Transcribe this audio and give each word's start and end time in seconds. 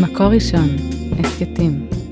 מקור 0.00 0.26
ראשון, 0.26 0.68
הסכתים. 1.18 2.03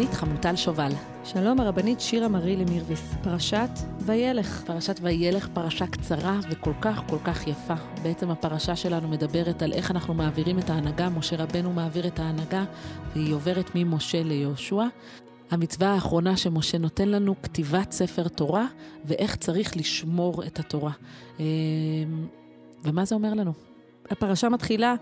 הרבנית 0.00 0.18
חמוטל 0.18 0.56
שובל. 0.56 0.92
שלום 1.24 1.60
הרבנית 1.60 2.00
שירה 2.00 2.28
מרילי 2.28 2.64
מירביס, 2.64 3.14
פרשת 3.22 3.70
וילך. 3.98 4.62
פרשת 4.66 5.00
וילך 5.02 5.48
פרשה 5.54 5.86
קצרה 5.86 6.40
וכל 6.50 6.72
כך 6.80 7.02
כל 7.08 7.18
כך 7.24 7.46
יפה. 7.46 7.74
בעצם 8.02 8.30
הפרשה 8.30 8.76
שלנו 8.76 9.08
מדברת 9.08 9.62
על 9.62 9.72
איך 9.72 9.90
אנחנו 9.90 10.14
מעבירים 10.14 10.58
את 10.58 10.70
ההנהגה, 10.70 11.08
משה 11.08 11.36
רבנו 11.36 11.72
מעביר 11.72 12.06
את 12.06 12.18
ההנהגה 12.18 12.64
והיא 13.12 13.34
עוברת 13.34 13.70
ממשה 13.74 14.22
ליהושע. 14.22 14.84
המצווה 15.50 15.88
האחרונה 15.94 16.36
שמשה 16.36 16.78
נותן 16.78 17.08
לנו, 17.08 17.34
כתיבת 17.42 17.92
ספר 17.92 18.28
תורה 18.28 18.66
ואיך 19.04 19.36
צריך 19.36 19.76
לשמור 19.76 20.44
את 20.44 20.58
התורה. 20.58 20.92
אה, 21.40 21.44
ומה 22.84 23.04
זה 23.04 23.14
אומר 23.14 23.34
לנו? 23.34 23.52
הפרשה 24.10 24.48
מתחילה 24.48 24.94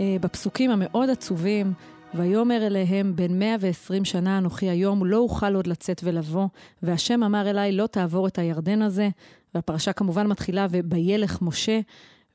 אה, 0.00 0.16
בפסוקים 0.20 0.70
המאוד 0.70 1.10
עצובים. 1.10 1.72
ויאמר 2.14 2.66
אליהם, 2.66 3.16
בן 3.16 3.38
120 3.38 4.04
שנה 4.04 4.38
אנוכי 4.38 4.70
היום, 4.70 5.06
לא 5.06 5.16
אוכל 5.16 5.54
עוד 5.54 5.66
לצאת 5.66 6.00
ולבוא, 6.04 6.46
והשם 6.82 7.22
אמר 7.22 7.50
אליי, 7.50 7.72
לא 7.72 7.86
תעבור 7.86 8.26
את 8.26 8.38
הירדן 8.38 8.82
הזה. 8.82 9.08
והפרשה 9.54 9.92
כמובן 9.92 10.26
מתחילה, 10.26 10.66
ובילך 10.70 11.42
משה. 11.42 11.80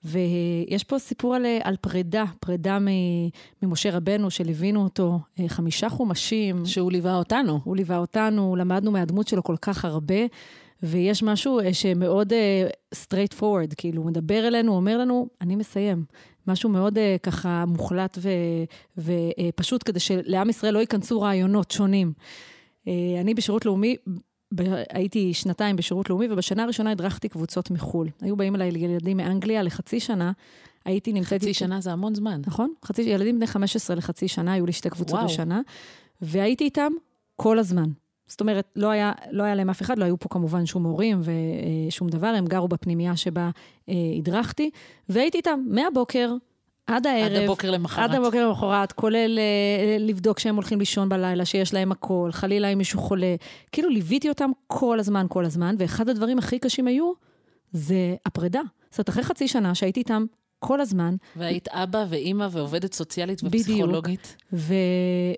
ויש 0.03 0.83
פה 0.83 0.99
סיפור 0.99 1.35
על, 1.35 1.45
על 1.63 1.75
פרידה, 1.81 2.23
פרידה 2.39 2.77
ממשה 3.63 3.97
רבנו, 3.97 4.29
שליווינו 4.29 4.83
אותו 4.83 5.19
אה, 5.39 5.49
חמישה 5.49 5.89
חומשים. 5.89 6.65
שהוא 6.65 6.91
ליווה 6.91 7.15
אותנו. 7.15 7.59
הוא 7.63 7.75
ליווה 7.75 7.97
אותנו, 7.97 8.55
למדנו 8.55 8.91
מהדמות 8.91 9.27
שלו 9.27 9.43
כל 9.43 9.55
כך 9.61 9.85
הרבה. 9.85 10.25
ויש 10.83 11.23
משהו 11.23 11.59
אה, 11.59 11.73
שמאוד 11.73 12.33
uh, 12.33 12.95
straight 12.95 13.39
forward, 13.39 13.75
כאילו, 13.77 14.01
הוא 14.01 14.09
מדבר 14.09 14.47
אלינו, 14.47 14.71
הוא 14.71 14.77
אומר 14.77 14.97
לנו, 14.97 15.27
אני 15.41 15.55
מסיים. 15.55 16.05
משהו 16.47 16.69
מאוד 16.69 16.97
uh, 16.97 17.01
ככה 17.23 17.65
מוחלט 17.67 18.17
ופשוט, 18.97 19.81
uh, 19.81 19.85
כדי 19.85 19.99
שלעם 19.99 20.49
ישראל 20.49 20.73
לא 20.73 20.79
ייכנסו 20.79 21.21
רעיונות 21.21 21.71
שונים. 21.71 22.13
Uh, 22.85 22.89
אני 23.21 23.33
בשירות 23.33 23.65
לאומי, 23.65 23.95
ב- 24.55 24.83
הייתי 24.89 25.33
שנתיים 25.33 25.75
בשירות 25.75 26.09
לאומי, 26.09 26.27
ובשנה 26.31 26.63
הראשונה 26.63 26.91
הדרכתי 26.91 27.29
קבוצות 27.29 27.71
מחו"ל. 27.71 28.09
היו 28.21 28.35
באים 28.35 28.55
אליי 28.55 28.67
ילדים 28.67 29.17
מאנגליה 29.17 29.63
לחצי 29.63 29.99
שנה. 29.99 30.31
הייתי 30.85 31.13
נמצאת... 31.13 31.41
חצי 31.41 31.53
שנה 31.53 31.81
זה 31.81 31.91
המון 31.91 32.15
זמן. 32.15 32.41
נכון, 32.47 32.73
חצי, 32.85 33.01
ילדים 33.01 33.35
בני 33.35 33.47
15 33.47 33.95
לחצי 33.95 34.27
שנה, 34.27 34.53
היו 34.53 34.65
לי 34.65 34.71
שתי 34.71 34.89
קבוצות 34.89 35.13
וואו. 35.13 35.27
בשנה, 35.27 35.61
והייתי 36.21 36.63
איתם 36.63 36.91
כל 37.35 37.59
הזמן. 37.59 37.89
זאת 38.27 38.41
אומרת, 38.41 38.71
לא 38.75 38.89
היה, 38.89 39.11
לא 39.31 39.43
היה 39.43 39.55
להם 39.55 39.69
אף 39.69 39.81
אחד, 39.81 39.99
לא 39.99 40.05
היו 40.05 40.19
פה 40.19 40.29
כמובן 40.29 40.65
שום 40.65 40.83
הורים 40.83 41.21
ושום 41.89 42.09
דבר, 42.09 42.27
הם 42.27 42.45
גרו 42.45 42.67
בפנימייה 42.67 43.17
שבה 43.17 43.49
אה, 43.89 43.93
הדרכתי, 44.17 44.69
והייתי 45.09 45.37
איתם 45.37 45.59
מהבוקר 45.67 46.33
עד 46.87 47.07
הערב. 47.07 47.31
עד 47.31 47.43
הבוקר 47.43 47.71
למחרת. 47.71 48.09
עד 48.09 48.15
הבוקר 48.15 48.47
למחרת, 48.47 48.91
כולל 48.91 49.39
אה, 49.39 49.97
לבדוק 49.99 50.39
שהם 50.39 50.55
הולכים 50.55 50.79
לישון 50.79 51.09
בלילה, 51.09 51.45
שיש 51.45 51.73
להם 51.73 51.91
הכל, 51.91 52.29
חלילה 52.31 52.67
אם 52.67 52.77
מישהו 52.77 52.99
חולה. 52.99 53.35
כאילו 53.71 53.89
ליוויתי 53.89 54.29
אותם 54.29 54.51
כל 54.67 54.99
הזמן, 54.99 55.25
כל 55.29 55.45
הזמן, 55.45 55.75
ואחד 55.79 56.09
הדברים 56.09 56.37
הכי 56.37 56.59
קשים 56.59 56.87
היו, 56.87 57.11
זה 57.71 58.15
הפרידה. 58.25 58.61
זאת 58.89 58.99
אומרת, 58.99 59.09
אחרי 59.09 59.23
חצי 59.23 59.47
שנה 59.47 59.75
שהייתי 59.75 59.99
איתם 59.99 60.25
כל 60.59 60.81
הזמן. 60.81 61.15
והיית 61.35 61.67
אבא 61.67 62.05
ואימא 62.09 62.47
ועובדת 62.51 62.93
סוציאלית 62.93 63.41
ופסיכולוגית. 63.43 64.35
ו... 64.53 64.73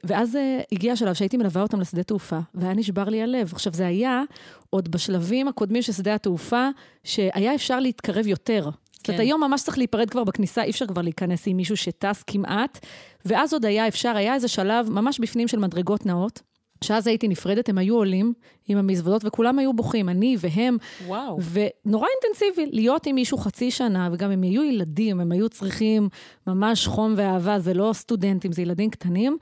ואז 0.04 0.36
uh, 0.36 0.38
הגיע 0.72 0.94
השלב 0.94 1.14
שהייתי 1.14 1.38
מלווה 1.38 1.62
אותם 1.62 1.80
לשדה 1.80 2.04
תעופה, 2.04 2.40
והיה 2.56 2.74
נשבר 2.74 3.04
לי 3.04 3.22
הלב. 3.22 3.54
עכשיו, 3.54 3.74
זה 3.74 3.88
היה 3.88 4.24
עוד 4.70 4.92
בשלבים 4.92 5.48
הקודמים 5.48 5.82
של 5.82 5.92
שדה 5.92 6.16
התעופה, 6.16 6.70
שהיה 7.04 7.56
אפשר 7.56 7.80
להתקרב 7.80 8.28
יותר. 8.28 8.64
כן. 8.64 8.98
זאת 8.98 9.10
אומרת, 9.10 9.20
היום 9.20 9.44
ממש 9.44 9.64
צריך 9.64 9.78
להיפרד 9.78 10.10
כבר 10.10 10.24
בכניסה, 10.24 10.64
אי 10.64 10.70
אפשר 10.70 10.86
כבר 10.86 11.02
להיכנס 11.02 11.48
עם 11.48 11.58
מישהו 11.58 11.78
שטס 11.78 12.24
כמעט, 12.28 12.86
ואז 13.26 13.54
עוד 13.54 13.66
היה 13.66 13.88
אפשר, 13.88 14.18
היה 14.18 14.34
איזה 14.34 14.48
שלב 14.48 14.90
ממש 14.90 15.20
בפנים 15.20 15.48
של 15.48 15.60
מדרגות 15.60 16.06
נאות. 16.06 16.42
שאז 16.84 17.08
הייתי 17.08 17.28
נפרדת, 17.28 17.70
הם 17.70 17.78
היו 17.78 17.96
עולים 17.96 18.34
עם 18.68 18.78
המזוודות, 18.78 19.22
וכולם 19.26 19.60
היו 19.60 19.74
בוכים, 19.74 20.10
אני 20.10 20.36
והם. 20.40 20.78
וואו. 21.06 21.40
ונורא 21.52 22.08
אינטנסיבי, 22.08 22.70
להיות 22.76 23.06
עם 23.06 23.16
מישהו 23.16 23.38
חצי 23.38 23.72
שנה, 23.72 24.10
וגם 24.12 24.32
הם 24.32 24.42
היו 24.42 24.64
ילדים, 24.64 25.20
הם 25.20 25.32
היו 25.32 25.50
צריכים 25.50 26.10
ממש 26.48 26.88
חום 26.88 27.14
ואהבה, 27.18 27.60
זה 27.60 27.74
לא 27.74 27.92
סטודנטים, 27.94 28.52
זה 28.52 28.62
ילדים 28.62 28.90
קטנים, 28.90 29.38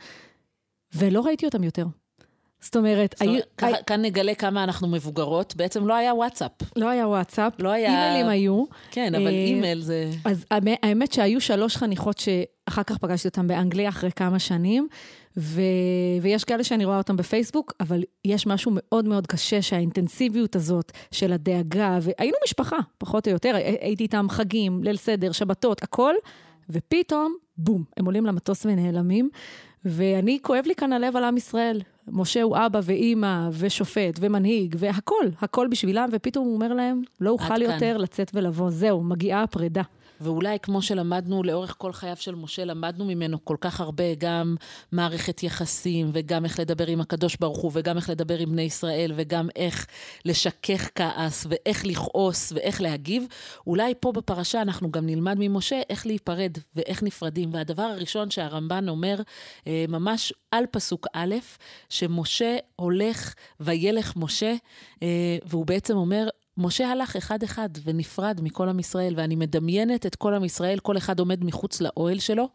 ולא 0.96 1.22
ראיתי 1.22 1.46
אותם 1.46 1.64
יותר. 1.64 1.86
זאת 2.66 2.76
אומרת, 2.76 3.16
היו... 3.20 3.40
כאן, 3.58 3.74
הי... 3.74 3.84
כאן 3.86 4.02
נגלה 4.02 4.36
כמה 4.36 4.64
אנחנו 4.64 4.88
מבוגרות, 4.88 5.56
בעצם 5.56 5.88
לא 5.88 5.94
היה 5.94 6.14
וואטסאפ. 6.14 6.52
לא 6.76 6.90
היה 6.90 7.08
וואטסאפ, 7.08 7.54
לא 7.60 7.70
היה... 7.70 7.90
אימיילים 7.90 8.28
היו. 8.28 8.64
כן, 8.92 9.16
אבל 9.16 9.28
אימייל 9.28 9.82
זה... 9.82 10.10
אז 10.26 10.46
האמת 10.84 11.14
שהיו 11.14 11.42
שלוש 11.42 11.78
חניכות 11.78 12.18
שאחר 12.18 12.84
כך 12.84 12.98
פגשתי 12.98 13.28
אותן 13.28 13.48
באנגליה 13.48 13.90
אחרי 13.90 14.12
כמה 14.12 14.40
שנים, 14.40 14.88
ו... 15.38 15.62
ויש 16.22 16.44
כאלה 16.44 16.64
שאני 16.64 16.86
רואה 16.86 16.98
אותם 16.98 17.18
בפייסבוק, 17.18 17.74
אבל 17.80 18.04
יש 18.26 18.48
משהו 18.48 18.72
מאוד 18.76 19.08
מאוד 19.08 19.28
קשה 19.28 19.62
שהאינטנסיביות 19.62 20.56
הזאת 20.56 20.92
של 21.12 21.34
הדאגה, 21.34 22.00
והיינו 22.02 22.38
משפחה, 22.46 22.78
פחות 22.98 23.28
או 23.28 23.34
יותר, 23.34 23.56
הייתי 23.82 24.04
איתם 24.04 24.26
חגים, 24.30 24.84
ליל 24.84 24.98
סדר, 24.98 25.32
שבתות, 25.32 25.84
הכל, 25.84 26.14
ופתאום, 26.70 27.36
בום, 27.58 27.84
הם 27.98 28.06
עולים 28.06 28.26
למטוס 28.26 28.66
ונעלמים. 28.66 29.30
ואני, 29.86 30.40
כואב 30.42 30.64
לי 30.66 30.76
כאן 30.76 30.94
הלב 30.94 31.16
על 31.16 31.24
עם 31.24 31.38
ישראל. 31.38 31.82
משה 32.08 32.42
הוא 32.42 32.58
אבא 32.58 32.80
ואימא 32.84 33.50
ושופט 33.52 34.20
ומנהיג 34.20 34.76
והכול, 34.80 35.32
הכל 35.42 35.68
בשבילם, 35.68 36.10
ופתאום 36.12 36.46
הוא 36.46 36.56
אומר 36.56 36.74
להם, 36.74 37.02
לא 37.22 37.30
אוכל 37.30 37.62
יותר 37.62 37.98
לצאת 37.98 38.32
ולבוא, 38.34 38.70
זהו, 38.70 39.04
מגיעה 39.04 39.44
הפרידה. 39.44 39.82
ואולי 40.22 40.58
כמו 40.62 40.82
שלמדנו 40.82 41.44
לאורך 41.44 41.76
כל 41.78 41.94
חייו 41.94 42.16
של 42.16 42.36
משה, 42.36 42.66
למדנו 42.66 43.06
ממנו 43.06 43.46
כל 43.46 43.58
כך 43.62 43.82
הרבה, 43.82 44.16
גם 44.18 44.56
מערכת 44.92 45.44
יחסים, 45.44 46.10
וגם 46.14 46.46
איך 46.46 46.60
לדבר 46.60 46.88
עם 46.88 47.02
הקדוש 47.02 47.38
ברוך 47.40 47.58
הוא, 47.58 47.72
וגם 47.74 47.98
איך 47.98 48.10
לדבר 48.10 48.38
עם 48.38 48.52
בני 48.52 48.62
ישראל, 48.62 49.12
וגם 49.16 49.50
איך 49.56 49.88
לשכך 50.26 50.90
כעס, 50.96 51.48
ואיך 51.50 51.86
לכעוס, 51.86 52.52
ואיך 52.52 52.82
להגיב. 52.82 53.26
אולי 53.68 53.94
פה 54.00 54.12
בפרשה 54.12 54.62
אנחנו 54.62 54.92
גם 54.92 55.06
נלמד 55.06 55.36
ממשה 55.40 55.82
איך 55.90 56.06
להיפרד, 56.06 56.58
ואיך 56.76 57.04
נפרדים. 57.04 57.54
והדבר 57.54 57.84
הראשון 57.84 58.32
שהרמב"ן 58.32 58.90
אומר, 58.90 59.22
ממש 59.68 60.34
על 60.52 60.64
פסוק 60.72 61.08
א', 61.14 61.36
שמשה 61.90 62.58
הולך 62.76 63.34
וילך 63.60 64.14
משה, 64.16 64.56
והוא 65.46 65.66
בעצם 65.66 65.98
אומר, 65.98 66.28
משה 66.58 66.92
הלך 66.92 67.16
אחד-אחד 67.16 67.70
ונפרד 67.84 68.40
מכל 68.44 68.70
עם 68.70 68.80
ישראל, 68.80 69.14
ואני 69.18 69.36
מדמיינת 69.36 70.06
את 70.06 70.16
כל 70.16 70.34
עם 70.34 70.44
ישראל, 70.44 70.80
כל 70.80 70.98
אחד 70.98 71.20
עומד 71.20 71.44
מחוץ 71.44 71.82
לאוהל 71.82 72.20
שלו, 72.20 72.50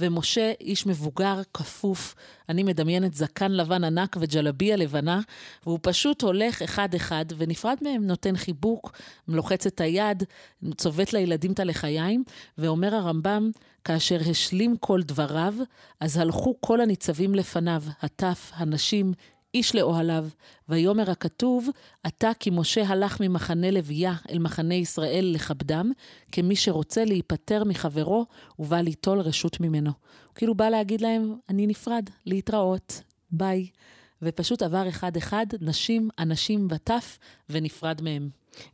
ומשה, 0.00 0.52
איש 0.60 0.86
מבוגר, 0.86 1.40
כפוף, 1.54 2.14
אני 2.48 2.62
מדמיינת 2.62 3.14
זקן 3.14 3.52
לבן 3.52 3.84
ענק 3.84 4.16
וג'לביה 4.20 4.76
לבנה, 4.76 5.20
והוא 5.66 5.78
פשוט 5.82 6.22
הולך 6.22 6.62
אחד-אחד 6.62 7.24
ונפרד 7.36 7.76
מהם, 7.82 8.06
נותן 8.06 8.36
חיבוק, 8.36 8.92
לוחץ 9.28 9.66
את 9.66 9.80
היד, 9.80 10.22
צובט 10.76 11.12
לילדים 11.12 11.52
את 11.52 11.60
הלחיים, 11.60 12.24
ואומר 12.58 12.94
הרמב"ם, 12.94 13.50
כאשר 13.84 14.18
השלים 14.30 14.76
כל 14.76 15.02
דבריו, 15.02 15.54
אז 16.00 16.16
הלכו 16.16 16.54
כל 16.60 16.80
הניצבים 16.80 17.34
לפניו, 17.34 17.82
הטף, 18.02 18.50
הנשים, 18.54 19.12
איש 19.56 19.74
לאוהליו, 19.74 20.26
ויאמר 20.68 21.10
הכתוב, 21.10 21.68
עתה 22.02 22.30
כי 22.40 22.50
משה 22.50 22.86
הלך 22.86 23.20
ממחנה 23.20 23.70
לוויה 23.70 24.14
אל 24.30 24.38
מחנה 24.38 24.74
ישראל 24.74 25.30
לכבדם, 25.34 25.92
כמי 26.32 26.56
שרוצה 26.56 27.04
להיפטר 27.04 27.64
מחברו, 27.64 28.26
ובא 28.58 28.80
ליטול 28.80 29.20
רשות 29.20 29.60
ממנו. 29.60 29.90
הוא 29.90 30.34
כאילו 30.34 30.54
בא 30.54 30.68
להגיד 30.68 31.00
להם, 31.00 31.34
אני 31.48 31.66
נפרד, 31.66 32.10
להתראות, 32.26 33.02
ביי. 33.30 33.66
ופשוט 34.22 34.62
עבר 34.62 34.88
אחד-אחד, 34.88 35.46
נשים, 35.60 36.08
אנשים 36.18 36.68
וטף, 36.70 37.18
ונפרד 37.50 38.02
מהם. 38.02 38.28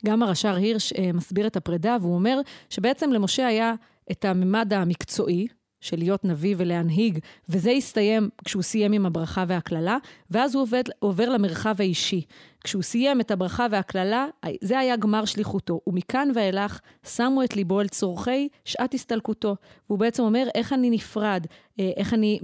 גם 0.07 0.23
הרש"ר 0.23 0.55
הירש 0.55 0.93
אה, 0.93 1.13
מסביר 1.13 1.47
את 1.47 1.57
הפרידה, 1.57 1.97
והוא 2.01 2.15
אומר 2.15 2.41
שבעצם 2.71 3.13
למשה 3.13 3.47
היה 3.47 3.75
את 4.11 4.25
הממד 4.25 4.73
המקצועי, 4.73 5.47
של 5.83 5.99
להיות 5.99 6.25
נביא 6.25 6.55
ולהנהיג, 6.59 7.19
וזה 7.49 7.71
הסתיים 7.71 8.29
כשהוא 8.45 8.63
סיים 8.63 8.93
עם 8.93 9.07
הברכה 9.07 9.45
והקללה, 9.49 9.97
ואז 10.31 10.55
הוא 10.55 10.63
עובד, 10.63 10.83
עובר 10.99 11.29
למרחב 11.29 11.75
האישי. 11.79 12.23
כשהוא 12.65 12.83
סיים 12.83 13.21
את 13.21 13.31
הברכה 13.31 13.67
והקללה, 13.71 14.27
זה 14.61 14.79
היה 14.79 14.97
גמר 14.97 15.25
שליחותו, 15.25 15.81
ומכאן 15.87 16.29
ואילך 16.35 16.81
שמו 17.07 17.45
את 17.45 17.57
ליבו 17.57 17.81
אל 17.81 17.89
צורכי 17.89 18.49
שעת 18.65 18.95
הסתלקותו. 18.95 19.57
והוא 19.87 19.99
בעצם 19.99 20.23
אומר, 20.23 20.49
איך 20.55 20.73
אני 20.73 20.91
נפרד, 20.91 21.47
איך 21.79 22.15
אני 22.15 22.39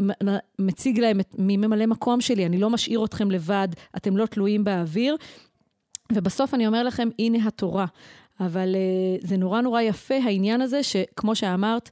מציג 0.59 1.01
להם 1.01 1.21
את 1.21 1.35
מי 1.39 1.57
ממלא 1.57 1.87
מקום 1.87 2.21
שלי, 2.21 2.47
אני 2.47 2.59
לא 2.59 2.71
משאיר 2.71 3.05
אתכם 3.05 3.31
לבד, 3.31 3.69
אתם 3.97 4.17
לא 4.17 4.27
תלויים 4.27 4.65
באוויר. 4.65 5.17
ובסוף 6.13 6.55
אני 6.55 6.67
אומר 6.67 6.83
לכם, 6.83 7.09
הנה 7.19 7.49
התורה. 7.49 7.87
אבל 8.41 8.77
זה 9.21 9.37
נורא 9.37 9.61
נורא 9.61 9.81
יפה 9.81 10.15
העניין 10.15 10.61
הזה, 10.61 10.83
שכמו 10.83 11.35
שאמרת, 11.35 11.91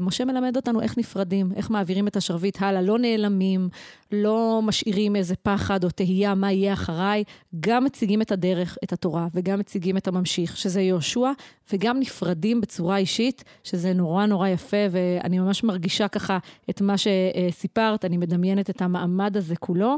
משה 0.00 0.24
מלמד 0.24 0.56
אותנו 0.56 0.80
איך 0.80 0.98
נפרדים, 0.98 1.52
איך 1.56 1.70
מעבירים 1.70 2.08
את 2.08 2.16
השרביט 2.16 2.62
הלאה, 2.62 2.82
לא 2.82 2.98
נעלמים, 2.98 3.68
לא 4.12 4.60
משאירים 4.62 5.16
איזה 5.16 5.36
פחד 5.36 5.84
או 5.84 5.90
תהייה 5.90 6.34
מה 6.34 6.52
יהיה 6.52 6.72
אחריי, 6.72 7.24
גם 7.60 7.84
מציגים 7.84 8.22
את 8.22 8.32
הדרך, 8.32 8.78
את 8.84 8.92
התורה, 8.92 9.28
וגם 9.34 9.58
מציגים 9.58 9.96
את 9.96 10.08
הממשיך, 10.08 10.56
שזה 10.56 10.80
יהושע, 10.80 11.30
וגם 11.72 12.00
נפרדים 12.00 12.60
בצורה 12.60 12.96
אישית, 12.96 13.44
שזה 13.64 13.92
נורא 13.92 14.26
נורא 14.26 14.48
יפה, 14.48 14.86
ואני 14.90 15.38
ממש 15.38 15.64
מרגישה 15.64 16.08
ככה 16.08 16.38
את 16.70 16.80
מה 16.80 16.94
שסיפרת, 16.98 18.04
אני 18.04 18.16
מדמיינת 18.16 18.70
את 18.70 18.82
המעמד 18.82 19.36
הזה 19.36 19.56
כולו. 19.56 19.96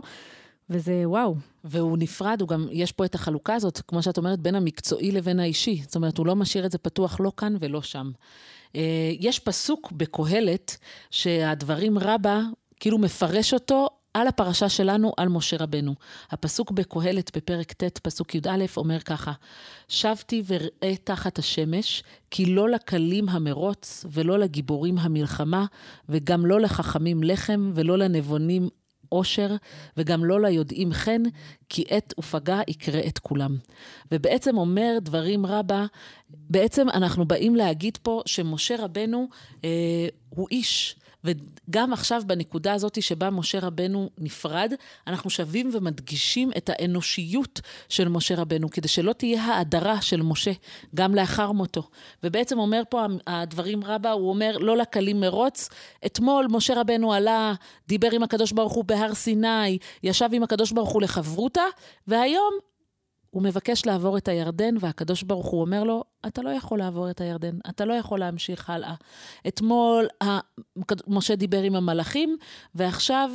וזה 0.70 1.02
וואו. 1.04 1.34
והוא 1.64 1.98
נפרד, 1.98 2.40
הוא 2.40 2.48
גם, 2.48 2.66
יש 2.70 2.92
פה 2.92 3.04
את 3.04 3.14
החלוקה 3.14 3.54
הזאת, 3.54 3.80
כמו 3.88 4.02
שאת 4.02 4.18
אומרת, 4.18 4.40
בין 4.40 4.54
המקצועי 4.54 5.12
לבין 5.12 5.40
האישי. 5.40 5.82
זאת 5.84 5.96
אומרת, 5.96 6.18
הוא 6.18 6.26
לא 6.26 6.36
משאיר 6.36 6.66
את 6.66 6.70
זה 6.72 6.78
פתוח 6.78 7.20
לא 7.20 7.32
כאן 7.36 7.56
ולא 7.60 7.82
שם. 7.82 8.10
אה, 8.76 9.12
יש 9.20 9.38
פסוק 9.38 9.92
בקהלת 9.92 10.76
שהדברים 11.10 11.98
רבה 11.98 12.40
כאילו 12.80 12.98
מפרש 12.98 13.54
אותו 13.54 13.88
על 14.14 14.26
הפרשה 14.26 14.69
שלנו, 14.69 15.12
על 15.16 15.28
משה 15.28 15.56
רבנו. 15.60 15.94
הפסוק 16.30 16.70
בקהלת 16.70 17.36
בפרק 17.36 17.72
ט', 17.72 17.98
פסוק 17.98 18.34
י"א, 18.34 18.64
אומר 18.76 19.00
ככה: 19.00 19.32
שבתי 19.88 20.42
וראה 20.46 20.96
תחת 21.04 21.38
השמש, 21.38 22.02
כי 22.30 22.46
לא 22.46 22.69
לקלים 22.69 23.28
המרוץ, 23.28 24.04
ולא 24.10 24.38
לגיבורים 24.38 24.98
המלחמה, 24.98 25.66
וגם 26.08 26.46
לא 26.46 26.60
לחכמים 26.60 27.22
לחם, 27.22 27.70
ולא 27.74 27.98
לנבונים 27.98 28.69
עושר, 29.12 29.56
וגם 29.96 30.24
לא 30.24 30.42
ליודעים 30.42 30.92
חן, 30.92 31.22
כי 31.68 31.84
עת 31.88 32.14
ופגע 32.18 32.60
יקרה 32.68 33.00
את 33.06 33.18
כולם. 33.18 33.56
ובעצם 34.12 34.56
אומר 34.58 34.98
דברים 35.02 35.46
רבה, 35.46 35.86
בעצם 36.30 36.88
אנחנו 36.88 37.24
באים 37.24 37.56
להגיד 37.56 37.98
פה 38.02 38.22
שמשה 38.26 38.84
רבנו 38.84 39.28
אה, 39.64 40.08
הוא 40.28 40.48
איש. 40.50 40.96
וגם 41.24 41.92
עכשיו, 41.92 42.22
בנקודה 42.26 42.72
הזאת 42.72 43.02
שבה 43.02 43.30
משה 43.30 43.60
רבנו 43.60 44.10
נפרד, 44.19 44.72
אנחנו 45.06 45.30
שבים 45.30 45.70
ומדגישים 45.72 46.50
את 46.56 46.70
האנושיות 46.72 47.60
של 47.88 48.08
משה 48.08 48.34
רבנו, 48.36 48.70
כדי 48.70 48.88
שלא 48.88 49.12
תהיה 49.12 49.42
האדרה 49.44 50.02
של 50.02 50.22
משה, 50.22 50.52
גם 50.94 51.14
לאחר 51.14 51.52
מותו. 51.52 51.88
ובעצם 52.22 52.58
אומר 52.58 52.82
פה 52.88 53.06
הדברים 53.26 53.84
רבה, 53.84 54.10
הוא 54.10 54.28
אומר, 54.28 54.58
לא 54.58 54.76
לקלים 54.76 55.20
מרוץ. 55.20 55.69
אתמול 56.06 56.46
משה 56.50 56.80
רבנו 56.80 57.12
עלה, 57.12 57.54
דיבר 57.88 58.08
עם 58.12 58.22
הקדוש 58.22 58.52
ברוך 58.52 58.72
הוא 58.72 58.84
בהר 58.84 59.14
סיני, 59.14 59.78
ישב 60.02 60.28
עם 60.32 60.42
הקדוש 60.42 60.72
ברוך 60.72 60.90
הוא 60.90 61.02
לחברותה, 61.02 61.62
והיום 62.06 62.71
הוא 63.32 63.43
מבקש 63.43 63.87
לעבור 63.87 64.19
את 64.19 64.29
הירדן, 64.29 64.75
והקדוש 64.81 65.23
ברוך 65.23 65.46
הוא 65.46 65.61
אומר 65.61 65.84
לו, 65.84 66.05
אתה 66.26 66.43
לא 66.43 66.50
יכול 66.50 66.79
לעבור 66.79 67.11
את 67.11 67.20
הירדן, 67.20 67.58
אתה 67.69 67.84
לא 67.84 67.94
יכול 67.94 68.20
להמשיך 68.20 68.70
הלאה. 68.70 68.94
אתמול 69.49 70.08
משה 71.06 71.37
דיבר 71.37 71.62
עם 71.62 71.76
המלאכים, 71.76 72.37
ועכשיו 72.75 73.31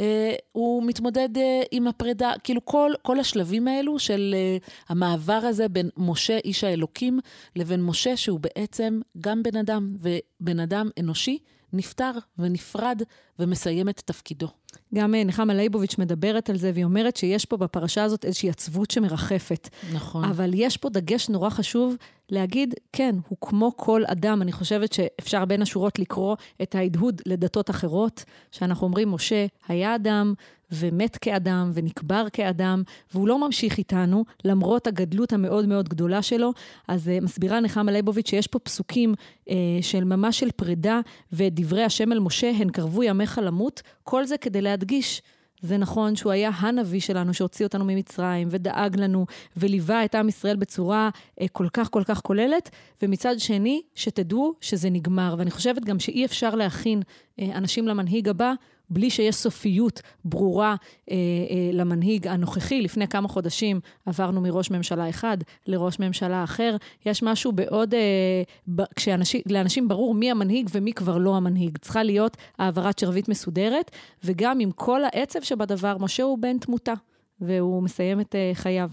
אה, 0.00 0.34
הוא 0.52 0.82
מתמודד 0.82 1.38
אה, 1.38 1.62
עם 1.70 1.86
הפרידה. 1.86 2.32
כאילו 2.44 2.64
כל, 2.64 2.92
כל 3.02 3.20
השלבים 3.20 3.68
האלו 3.68 3.98
של 3.98 4.34
אה, 4.36 4.56
המעבר 4.88 5.40
הזה 5.42 5.68
בין 5.68 5.90
משה, 5.96 6.38
איש 6.44 6.64
האלוקים, 6.64 7.20
לבין 7.56 7.82
משה, 7.82 8.16
שהוא 8.16 8.40
בעצם 8.40 9.00
גם 9.20 9.42
בן 9.42 9.56
אדם, 9.56 9.96
ובן 10.00 10.60
אדם 10.60 10.90
אנושי, 11.00 11.38
נפטר 11.72 12.12
ונפרד 12.38 13.02
ומסיים 13.40 13.88
את 13.88 14.02
תפקידו. 14.04 14.48
גם 14.94 15.14
אה, 15.14 15.24
נחמה 15.24 15.54
ליבוביץ' 15.54 15.98
מדברת 15.98 16.50
על 16.50 16.56
זה, 16.56 16.70
והיא 16.74 16.84
אומרת 16.84 17.16
שיש 17.16 17.44
פה 17.44 17.56
בפרשה 17.56 18.04
הזאת 18.04 18.24
איזושהי 18.24 18.50
עצבות 18.50 18.90
שמרחפת. 18.90 19.68
נכון. 19.94 20.24
אבל 20.24 20.50
יש 20.54 20.76
פה 20.76 20.88
דגש 20.88 21.28
נורא 21.28 21.50
חשוב 21.50 21.96
להגיד, 22.30 22.74
כן, 22.92 23.16
הוא 23.28 23.38
כמו 23.40 23.72
כל 23.76 24.02
אדם. 24.06 24.42
אני 24.42 24.52
חושבת 24.52 24.92
שאפשר 24.92 25.44
בין 25.44 25.62
השורות 25.62 25.98
לקרוא 25.98 26.36
את 26.62 26.74
ההדהוד 26.74 27.22
לדתות 27.26 27.70
אחרות, 27.70 28.24
שאנחנו 28.50 28.86
אומרים, 28.86 29.10
משה 29.10 29.46
היה 29.68 29.94
אדם, 29.94 30.34
ומת 30.72 31.16
כאדם, 31.16 31.70
ונקבר 31.74 32.26
כאדם, 32.32 32.82
והוא 33.12 33.28
לא 33.28 33.46
ממשיך 33.46 33.78
איתנו, 33.78 34.24
למרות 34.44 34.86
הגדלות 34.86 35.32
המאוד 35.32 35.66
מאוד 35.66 35.88
גדולה 35.88 36.22
שלו. 36.22 36.52
אז 36.88 37.08
uh, 37.08 37.24
מסבירה 37.24 37.60
נחמה 37.60 37.92
ליבוביץ' 37.92 38.30
שיש 38.30 38.46
פה 38.46 38.58
פסוקים 38.58 39.14
uh, 39.48 39.52
של 39.80 40.04
ממש 40.04 40.38
של 40.40 40.50
פרידה, 40.50 41.00
ודברי 41.32 41.82
השם 41.82 42.12
אל 42.12 42.18
משה, 42.18 42.50
הן 42.50 42.70
קרבו 42.70 43.02
ימיך 43.02 43.29
למות, 43.38 43.82
כל 44.02 44.24
זה 44.24 44.38
כדי 44.38 44.60
להדגיש. 44.60 45.22
זה 45.62 45.76
נכון 45.76 46.16
שהוא 46.16 46.32
היה 46.32 46.50
הנביא 46.54 47.00
שלנו, 47.00 47.34
שהוציא 47.34 47.66
אותנו 47.66 47.84
ממצרים, 47.84 48.48
ודאג 48.50 48.96
לנו, 48.96 49.26
וליווה 49.56 50.04
את 50.04 50.14
עם 50.14 50.28
ישראל 50.28 50.56
בצורה 50.56 51.10
אה, 51.40 51.46
כל 51.52 51.68
כך 51.72 51.90
כל 51.90 52.02
כך 52.04 52.20
כוללת, 52.20 52.70
ומצד 53.02 53.34
שני, 53.38 53.82
שתדעו 53.94 54.54
שזה 54.60 54.90
נגמר. 54.90 55.34
ואני 55.38 55.50
חושבת 55.50 55.84
גם 55.84 55.98
שאי 55.98 56.24
אפשר 56.24 56.54
להכין 56.54 57.02
אה, 57.40 57.44
אנשים 57.54 57.88
למנהיג 57.88 58.28
הבא 58.28 58.52
בלי 58.90 59.10
שיש 59.10 59.34
סופיות 59.34 60.02
ברורה 60.24 60.74
אה, 61.10 61.16
אה, 61.16 61.70
למנהיג 61.72 62.26
הנוכחי. 62.26 62.82
לפני 62.82 63.08
כמה 63.08 63.28
חודשים 63.28 63.80
עברנו 64.06 64.40
מראש 64.40 64.70
ממשלה 64.70 65.08
אחד 65.08 65.38
לראש 65.66 65.98
ממשלה 65.98 66.44
אחר. 66.44 66.76
יש 67.06 67.22
משהו 67.22 67.52
בעוד, 67.52 67.94
אה, 67.94 68.42
ב, 68.74 68.82
כשלאנשים 68.96 69.88
ברור 69.88 70.14
מי 70.14 70.30
המנהיג 70.30 70.68
ומי 70.72 70.92
כבר 70.92 71.18
לא 71.18 71.36
המנהיג. 71.36 71.78
צריכה 71.78 72.02
להיות 72.02 72.36
העברת 72.58 72.98
שרביט 72.98 73.28
מסודרת, 73.28 73.90
וגם 74.24 74.60
עם 74.60 74.70
כל 74.70 75.04
העצב 75.04 75.42
שבדבר, 75.42 75.98
משה 75.98 76.22
הוא 76.22 76.38
בן 76.38 76.58
תמותה, 76.58 76.94
והוא 77.40 77.82
מסיים 77.82 78.20
את 78.20 78.34
אה, 78.34 78.50
חייו. 78.54 78.90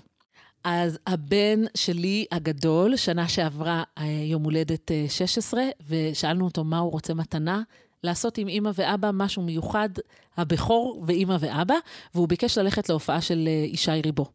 אז 0.63 0.99
הבן 1.07 1.63
שלי 1.75 2.25
הגדול, 2.31 2.95
שנה 2.95 3.27
שעברה 3.27 3.83
אה, 3.97 4.05
יום 4.05 4.43
הולדת 4.43 4.91
16, 5.07 5.61
אה, 5.61 5.69
ושאלנו 5.89 6.45
אותו 6.45 6.63
מה 6.63 6.79
הוא 6.79 6.91
רוצה 6.91 7.13
מתנה. 7.13 7.61
לעשות 8.03 8.37
עם 8.37 8.47
אימא 8.47 8.71
ואבא 8.75 9.11
משהו 9.13 9.41
מיוחד, 9.41 9.89
הבכור 10.37 11.03
ואימא 11.07 11.37
ואבא, 11.39 11.75
והוא 12.15 12.27
ביקש 12.27 12.57
ללכת 12.57 12.89
להופעה 12.89 13.21
של 13.21 13.47
אה, 13.47 13.65
ישי 13.71 14.01
ריבו. 14.03 14.25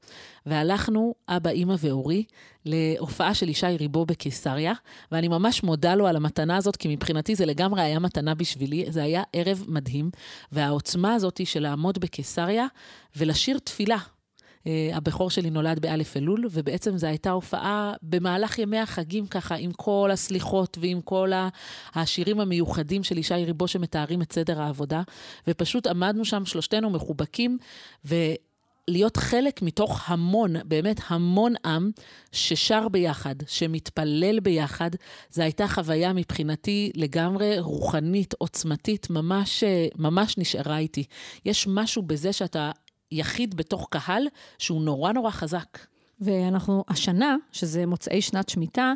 והלכנו, 0.47 1.15
אבא, 1.29 1.51
אימא 1.51 1.75
ואורי, 1.79 2.25
להופעה 2.65 3.35
של 3.35 3.49
ישי 3.49 3.77
ריבו 3.79 4.07
בקיסריה, 4.07 4.73
ואני 5.13 5.29
ממש 5.29 5.63
מודה 5.63 5.95
לו 5.95 6.07
על 6.07 6.17
המתנה 6.17 6.57
הזאת, 6.57 6.77
כי 6.77 6.89
מבחינתי 6.89 7.35
זה 7.35 7.47
לגמרי 7.47 7.83
היה 7.83 7.99
מתנה 7.99 8.35
בשבילי, 8.35 8.85
זה 8.89 9.03
היה 9.03 9.23
ערב 9.33 9.65
מדהים, 9.69 10.11
והעוצמה 10.53 11.15
הזאת 11.15 11.47
של 11.47 11.61
לעמוד 11.61 11.99
בקיסריה 11.99 12.67
ולשיר 13.17 13.59
תפילה. 13.59 13.99
אה, 14.67 14.91
הבכור 14.95 15.31
שלי 15.31 15.51
נולד 15.51 15.79
באלף 15.79 16.17
אלול, 16.17 16.47
ובעצם 16.51 16.99
זו 16.99 17.07
הייתה 17.07 17.31
הופעה 17.31 17.93
במהלך 18.03 18.59
ימי 18.59 18.79
החגים 18.79 19.27
ככה, 19.27 19.55
עם 19.55 19.73
כל 19.73 20.11
הסליחות 20.13 20.79
ועם 20.81 21.01
כל 21.01 21.33
השירים 21.95 22.41
המיוחדים 22.41 23.05
של 23.05 23.19
ישי 23.19 23.35
ריבו 23.35 23.69
שמתארים 23.69 24.23
את 24.23 24.33
סדר 24.33 24.63
העבודה, 24.63 25.03
ופשוט 25.49 25.87
עמדנו 25.87 26.25
שם 26.25 26.45
שלושתנו 26.45 26.91
מחובקים, 26.91 27.59
ו... 28.05 28.15
להיות 28.89 29.17
חלק 29.17 29.63
מתוך 29.63 30.11
המון, 30.11 30.55
באמת 30.65 31.01
המון 31.07 31.55
עם 31.65 31.91
ששר 32.33 32.89
ביחד, 32.89 33.35
שמתפלל 33.47 34.41
ביחד, 34.41 34.91
זו 35.31 35.43
הייתה 35.43 35.69
חוויה 35.69 36.13
מבחינתי 36.13 36.93
לגמרי 36.95 37.59
רוחנית, 37.59 38.35
עוצמתית, 38.39 39.11
ממש, 39.11 39.65
ממש 39.99 40.39
נשארה 40.39 40.79
איתי. 40.79 41.05
יש 41.45 41.67
משהו 41.71 42.03
בזה 42.03 42.33
שאתה 42.33 42.71
יחיד 43.13 43.55
בתוך 43.55 43.89
קהל 43.91 44.27
שהוא 44.59 44.83
נורא 44.83 45.13
נורא 45.13 45.31
חזק. 45.31 45.79
ואנחנו, 46.21 46.85
השנה, 46.89 47.37
שזה 47.53 47.87
מוצאי 47.87 48.23
שנת 48.23 48.49
שמיטה, 48.49 48.93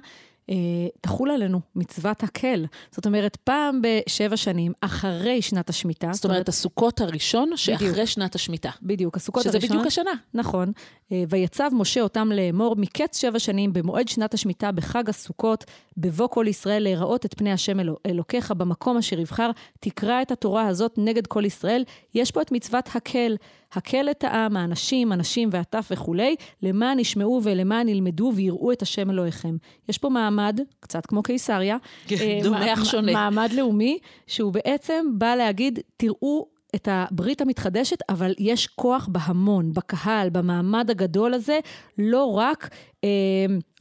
אה, 0.50 0.54
תחול 1.00 1.30
עלינו 1.30 1.60
מצוות 1.76 2.22
הקל. 2.22 2.66
זאת 2.90 3.06
אומרת, 3.06 3.36
פעם 3.36 3.80
בשבע 3.82 4.36
שנים, 4.36 4.72
אחרי 4.80 5.42
שנת 5.42 5.70
השמיטה. 5.70 6.10
זאת 6.12 6.24
אומרת, 6.24 6.48
הסוכות 6.48 7.00
הראשון 7.00 7.50
שאחרי 7.56 7.88
בדיוק, 7.90 8.06
שנת 8.06 8.34
השמיטה. 8.34 8.70
בדיוק, 8.82 9.16
הסוכות 9.16 9.42
שזה 9.42 9.50
הראשון. 9.50 9.68
שזה 9.68 9.74
בדיוק 9.74 9.86
השנה. 9.86 10.10
נכון. 10.34 10.72
אה, 11.12 11.24
ויצב 11.28 11.70
משה 11.72 12.00
אותם 12.00 12.32
לאמור, 12.32 12.76
מקץ 12.76 13.20
שבע 13.20 13.38
שנים, 13.38 13.72
במועד 13.72 14.08
שנת 14.08 14.34
השמיטה, 14.34 14.72
בחג 14.72 15.08
הסוכות, 15.08 15.64
בבוא 15.96 16.28
כל 16.28 16.46
ישראל 16.48 16.82
להיראות 16.82 17.26
את 17.26 17.34
פני 17.34 17.52
השם 17.52 17.80
אלו, 17.80 17.96
אלוקיך 18.06 18.50
במקום 18.50 18.96
אשר 18.96 19.20
יבחר, 19.20 19.50
תקרא 19.80 20.22
את 20.22 20.30
התורה 20.30 20.66
הזאת 20.66 20.94
נגד 20.96 21.26
כל 21.26 21.44
ישראל. 21.44 21.84
יש 22.14 22.30
פה 22.30 22.42
את 22.42 22.52
מצוות 22.52 22.88
הקל. 22.94 23.36
הקל 23.72 24.10
את 24.10 24.24
העם, 24.24 24.56
האנשים, 24.56 25.12
הנשים 25.12 25.48
והטף 25.52 25.88
וכולי, 25.90 26.36
למען 26.62 26.98
ישמעו 26.98 27.40
ולמען 27.42 27.88
ילמדו 27.88 28.32
ויראו 28.34 28.72
את 28.72 28.82
השם 28.82 29.10
אלוהיכם. 29.10 29.56
יש 29.88 29.98
פה 29.98 30.08
מעמד, 30.08 30.60
קצת 30.80 31.06
כמו 31.06 31.22
קיסריה, 31.22 31.76
כן, 32.06 32.16
אה, 32.20 32.40
דומח 32.42 32.84
שונה. 32.84 33.12
מעמד 33.12 33.52
לאומי, 33.52 33.98
שהוא 34.26 34.52
בעצם 34.52 35.06
בא 35.18 35.34
להגיד, 35.34 35.78
תראו 35.96 36.46
את 36.74 36.88
הברית 36.90 37.40
המתחדשת, 37.40 37.98
אבל 38.08 38.34
יש 38.38 38.66
כוח 38.66 39.08
בהמון, 39.12 39.72
בקהל, 39.72 40.30
במעמד 40.30 40.90
הגדול 40.90 41.34
הזה, 41.34 41.58
לא 41.98 42.24
רק, 42.24 42.68
אה, 43.04 43.08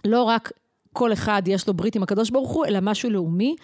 לא 0.06 0.24
רק 0.24 0.52
כל 0.94 1.14
אחד 1.14 1.42
יש 1.48 1.68
לו 1.68 1.74
ברית 1.74 1.96
עם 1.96 2.04
הקדוש 2.04 2.30
ברוך 2.30 2.52
הוא, 2.52 2.66
אלא 2.66 2.80
משהו 2.82 3.10
לאומי. 3.10 3.56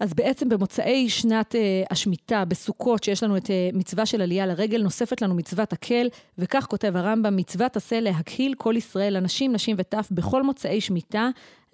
אז 0.00 0.14
בעצם 0.14 0.48
במוצאי 0.48 1.08
שנת 1.08 1.54
uh, 1.54 1.58
השמיטה, 1.90 2.44
בסוכות, 2.44 3.04
שיש 3.04 3.22
לנו 3.22 3.36
את 3.36 3.44
uh, 3.44 3.48
מצווה 3.72 4.06
של 4.06 4.22
עלייה 4.22 4.46
לרגל, 4.46 4.82
נוספת 4.82 5.22
לנו 5.22 5.34
מצוות 5.34 5.72
הקל, 5.72 6.08
וכך 6.38 6.66
כותב 6.70 6.96
הרמב"ם, 6.96 7.36
מצוות 7.36 7.76
עשה 7.76 8.00
להקהיל 8.00 8.54
כל 8.58 8.74
ישראל, 8.76 9.16
אנשים, 9.16 9.52
נשים 9.52 9.76
וטף, 9.78 10.08
בכל 10.10 10.42
מוצאי 10.42 10.80
שמיטה, 10.80 11.28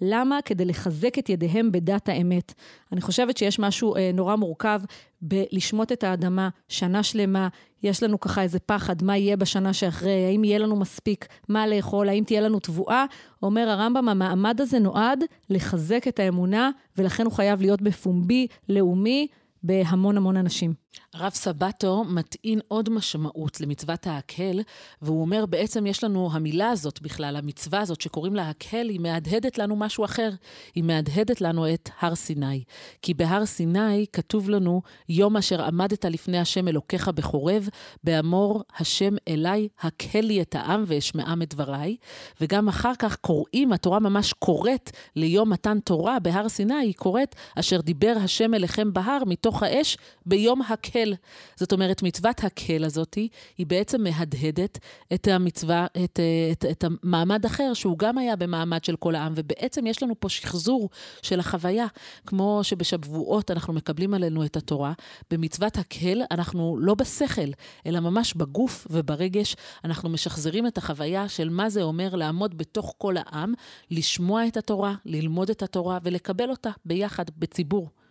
למה? 0.05 0.39
כדי 0.45 0.65
לחזק 0.65 1.19
את 1.19 1.29
ידיהם 1.29 1.71
בדת 1.71 2.09
האמת. 2.09 2.53
אני 2.91 3.01
חושבת 3.01 3.37
שיש 3.37 3.59
משהו 3.59 3.95
אה, 3.95 4.11
נורא 4.13 4.35
מורכב 4.35 4.81
בלשמוט 5.21 5.91
את 5.91 6.03
האדמה 6.03 6.49
שנה 6.69 7.03
שלמה. 7.03 7.47
יש 7.83 8.03
לנו 8.03 8.19
ככה 8.19 8.41
איזה 8.41 8.59
פחד, 8.59 9.03
מה 9.03 9.17
יהיה 9.17 9.37
בשנה 9.37 9.73
שאחרי, 9.73 10.25
האם 10.25 10.43
יהיה 10.43 10.59
לנו 10.59 10.75
מספיק 10.75 11.27
מה 11.49 11.67
לאכול, 11.67 12.09
האם 12.09 12.23
תהיה 12.23 12.41
לנו 12.41 12.59
תבואה. 12.59 13.05
אומר 13.43 13.69
הרמב"ם, 13.69 14.09
המעמד 14.09 14.61
הזה 14.61 14.79
נועד 14.79 15.23
לחזק 15.49 16.07
את 16.07 16.19
האמונה, 16.19 16.69
ולכן 16.97 17.25
הוא 17.25 17.33
חייב 17.33 17.61
להיות 17.61 17.81
בפומבי, 17.81 18.47
לאומי, 18.69 19.27
בהמון 19.63 20.17
המון 20.17 20.37
אנשים. 20.37 20.82
הרב 21.13 21.31
סבטו 21.31 22.03
מטעין 22.03 22.59
עוד 22.67 22.89
משמעות 22.89 23.61
למצוות 23.61 24.07
ההקהל, 24.07 24.59
והוא 25.01 25.21
אומר, 25.21 25.45
בעצם 25.45 25.85
יש 25.85 26.03
לנו 26.03 26.29
המילה 26.33 26.69
הזאת 26.69 27.01
בכלל, 27.01 27.35
המצווה 27.35 27.81
הזאת 27.81 28.01
שקוראים 28.01 28.35
לה 28.35 28.49
הקהל, 28.49 28.89
היא 28.89 28.99
מהדהדת 28.99 29.57
לנו 29.57 29.75
משהו 29.75 30.05
אחר. 30.05 30.29
היא 30.75 30.83
מהדהדת 30.83 31.41
לנו 31.41 31.73
את 31.73 31.89
הר 31.99 32.15
סיני. 32.15 32.63
כי 33.01 33.13
בהר 33.13 33.45
סיני 33.45 34.05
כתוב 34.13 34.49
לנו, 34.49 34.81
יום 35.09 35.37
אשר 35.37 35.61
עמדת 35.61 36.05
לפני 36.05 36.39
השם 36.39 36.67
אלוקיך 36.67 37.07
בחורב, 37.07 37.69
באמור 38.03 38.63
השם 38.77 39.15
אליי, 39.27 39.67
הקהל 39.81 40.25
לי 40.25 40.41
את 40.41 40.55
העם 40.55 40.83
ואשמעם 40.87 41.41
את 41.41 41.53
דבריי. 41.53 41.95
וגם 42.41 42.67
אחר 42.67 42.93
כך 42.99 43.15
קוראים, 43.15 43.73
התורה 43.73 43.99
ממש 43.99 44.33
קוראת 44.33 44.91
ליום 45.15 45.49
מתן 45.49 45.79
תורה 45.79 46.19
בהר 46.19 46.49
סיני, 46.49 46.73
היא 46.73 46.93
קוראת, 46.93 47.35
אשר 47.59 47.81
דיבר 47.81 48.13
השם 48.23 48.53
אליכם 48.53 48.93
בהר 48.93 49.19
מתוך 49.25 49.63
האש 49.63 49.97
ביום 50.25 50.61
הקהל. 50.61 50.82
הקל. 50.83 51.13
זאת 51.55 51.71
אומרת, 51.71 52.03
מצוות 52.03 52.43
הקל 52.43 52.83
הזאת 52.83 53.13
היא 53.57 53.67
בעצם 53.67 54.03
מהדהדת 54.03 54.79
את 55.13 55.27
המצווה, 55.27 55.87
את, 56.03 56.19
את, 56.51 56.65
את 56.71 56.83
המעמד 56.83 57.45
אחר, 57.45 57.73
שהוא 57.73 57.97
גם 57.97 58.17
היה 58.17 58.35
במעמד 58.35 58.83
של 58.83 58.95
כל 58.95 59.15
העם, 59.15 59.33
ובעצם 59.35 59.87
יש 59.87 60.03
לנו 60.03 60.13
פה 60.19 60.29
שחזור 60.29 60.89
של 61.21 61.39
החוויה. 61.39 61.85
כמו 62.25 62.59
שבשבועות 62.63 63.51
אנחנו 63.51 63.73
מקבלים 63.73 64.13
עלינו 64.13 64.45
את 64.45 64.57
התורה, 64.57 64.93
במצוות 65.31 65.77
הקל 65.77 66.21
אנחנו 66.31 66.77
לא 66.79 66.95
בשכל, 66.95 67.51
אלא 67.85 67.99
ממש 67.99 68.33
בגוף 68.33 68.87
וברגש, 68.89 69.55
אנחנו 69.83 70.09
משחזרים 70.09 70.67
את 70.67 70.77
החוויה 70.77 71.29
של 71.29 71.49
מה 71.49 71.69
זה 71.69 71.81
אומר 71.81 72.15
לעמוד 72.15 72.57
בתוך 72.57 72.93
כל 72.97 73.15
העם, 73.17 73.53
לשמוע 73.91 74.47
את 74.47 74.57
התורה, 74.57 74.95
ללמוד 75.05 75.49
את 75.49 75.63
התורה 75.63 75.99
ולקבל 76.03 76.49
אותה 76.49 76.69
ביחד, 76.85 77.25
בציבור. 77.37 78.02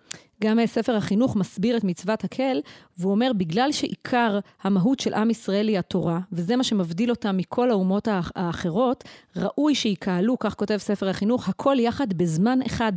גם 0.42 0.66
ספר 0.66 0.96
החינוך 0.96 1.36
מסביר 1.36 1.76
את 1.76 1.84
מצוות 1.84 2.24
הקל, 2.24 2.60
והוא 2.98 3.12
אומר, 3.12 3.30
בגלל 3.36 3.72
שעיקר 3.72 4.38
המהות 4.62 5.00
של 5.00 5.14
עם 5.14 5.30
ישראל 5.30 5.68
היא 5.68 5.78
התורה, 5.78 6.20
וזה 6.32 6.56
מה 6.56 6.64
שמבדיל 6.64 7.10
אותם 7.10 7.36
מכל 7.36 7.70
האומות 7.70 8.08
האחרות, 8.10 9.04
ראוי 9.36 9.74
שיקהלו, 9.74 10.38
כך 10.38 10.54
כותב 10.54 10.76
ספר 10.76 11.08
החינוך, 11.08 11.48
הכל 11.48 11.76
יחד 11.78 12.12
בזמן 12.12 12.58
אחד. 12.66 12.92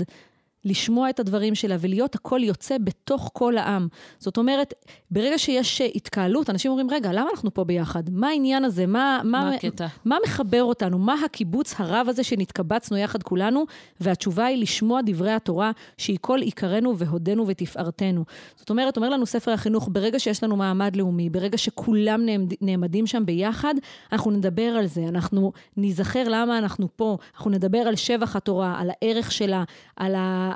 לשמוע 0.66 1.10
את 1.10 1.20
הדברים 1.20 1.56
שלה 1.56 1.76
ולהיות 1.80 2.16
הכל 2.16 2.40
יוצא 2.44 2.78
בתוך 2.78 3.30
כל 3.34 3.58
העם. 3.58 3.88
זאת 4.20 4.38
אומרת, 4.38 4.74
ברגע 5.12 5.38
שיש 5.38 5.82
התקהלות, 5.82 6.50
אנשים 6.50 6.72
אומרים, 6.72 6.90
רגע, 6.92 7.12
למה 7.14 7.30
אנחנו 7.32 7.54
פה 7.54 7.64
ביחד? 7.64 8.04
מה 8.10 8.28
העניין 8.28 8.66
הזה? 8.66 8.86
מה, 8.86 9.22
מה, 9.24 9.40
מה 9.42 9.56
הקטע? 9.56 9.88
מה 10.06 10.18
מחבר 10.26 10.64
אותנו? 10.64 10.98
מה 10.98 11.16
הקיבוץ 11.26 11.76
הרב 11.78 12.06
הזה 12.10 12.24
שנתקבצנו 12.24 12.98
יחד 12.98 13.24
כולנו? 13.24 13.66
והתשובה 14.00 14.46
היא 14.46 14.62
לשמוע 14.62 15.02
דברי 15.06 15.32
התורה, 15.32 15.72
שהיא 15.98 16.18
כל 16.22 16.42
עיקרנו 16.42 16.98
והודנו 16.98 17.48
ותפארתנו. 17.48 18.24
זאת 18.56 18.70
אומרת, 18.70 18.98
אומר 18.98 19.10
לנו 19.10 19.26
ספר 19.26 19.52
החינוך, 19.52 19.90
ברגע 19.92 20.20
שיש 20.20 20.44
לנו 20.44 20.56
מעמד 20.56 20.96
לאומי, 20.96 21.30
ברגע 21.30 21.58
שכולם 21.58 22.22
נעמדים 22.62 23.08
שם 23.08 23.26
ביחד, 23.26 23.74
אנחנו 24.12 24.32
נדבר 24.32 24.62
על 24.62 24.86
זה, 24.86 25.06
אנחנו 25.08 25.52
ניזכר 25.78 26.24
למה 26.28 26.58
אנחנו 26.58 26.88
פה, 26.96 27.18
אנחנו 27.36 27.52
נדבר 27.52 27.78
על 27.78 27.96
שבח 27.96 28.36
התורה, 28.36 28.80
על 28.80 28.90
הערך 28.90 29.32
שלה, 29.32 29.64
על 29.96 30.16
ה... 30.16 30.55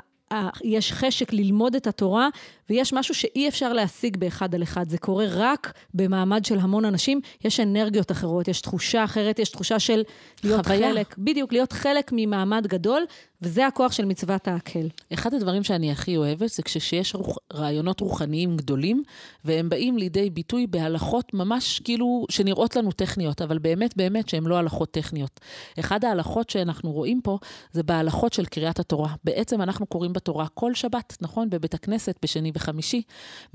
יש 0.64 0.92
חשק 0.92 1.32
ללמוד 1.32 1.74
את 1.74 1.86
התורה, 1.86 2.28
ויש 2.70 2.92
משהו 2.92 3.14
שאי 3.14 3.48
אפשר 3.48 3.72
להשיג 3.72 4.16
באחד 4.16 4.54
על 4.54 4.62
אחד. 4.62 4.88
זה 4.88 4.98
קורה 4.98 5.24
רק 5.28 5.72
במעמד 5.94 6.44
של 6.44 6.58
המון 6.58 6.84
אנשים. 6.84 7.20
יש 7.44 7.60
אנרגיות 7.60 8.10
אחרות, 8.10 8.48
יש 8.48 8.60
תחושה 8.60 9.04
אחרת, 9.04 9.38
יש 9.38 9.50
תחושה 9.50 9.78
של 9.78 10.02
להיות 10.44 10.66
חוויה. 10.66 10.90
חלק, 10.90 11.14
בדיוק, 11.18 11.52
להיות 11.52 11.72
חלק 11.72 12.10
ממעמד 12.12 12.66
גדול, 12.66 13.02
וזה 13.42 13.66
הכוח 13.66 13.92
של 13.92 14.04
מצוות 14.04 14.48
ההקל. 14.48 14.88
אחד 15.12 15.34
הדברים 15.34 15.64
שאני 15.64 15.92
הכי 15.92 16.16
אוהבת 16.16 16.48
זה 16.48 16.62
כשיש 16.62 17.14
רוח, 17.14 17.36
רעיונות 17.54 18.00
רוחניים 18.00 18.56
גדולים, 18.56 19.02
והם 19.44 19.68
באים 19.68 19.98
לידי 19.98 20.30
ביטוי 20.30 20.66
בהלכות 20.66 21.34
ממש 21.34 21.80
כאילו 21.84 22.26
שנראות 22.30 22.76
לנו 22.76 22.92
טכניות, 22.92 23.42
אבל 23.42 23.58
באמת 23.58 23.96
באמת 23.96 24.28
שהן 24.28 24.44
לא 24.44 24.56
הלכות 24.56 24.90
טכניות. 24.90 25.40
אחד 25.78 26.04
ההלכות 26.04 26.50
שאנחנו 26.50 26.92
רואים 26.92 27.20
פה 27.20 27.38
זה 27.72 27.82
בהלכות 27.82 28.32
של 28.32 28.44
קריאת 28.44 28.78
התורה. 28.78 29.14
בעצם 29.24 29.62
אנחנו 29.62 29.86
קוראים 29.86 30.12
בתורה 30.12 30.46
כל 30.54 30.74
שבת, 30.74 31.16
נכון? 31.20 31.50
בבית 31.50 31.74
הכנסת, 31.74 32.18
בשני 32.22 32.52
וחמישי. 32.54 33.02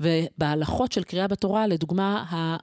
ובהלכות 0.00 0.92
של 0.92 1.02
קריאה 1.02 1.28
בתורה, 1.28 1.66
לדוגמה, 1.66 2.24
ה, 2.30 2.56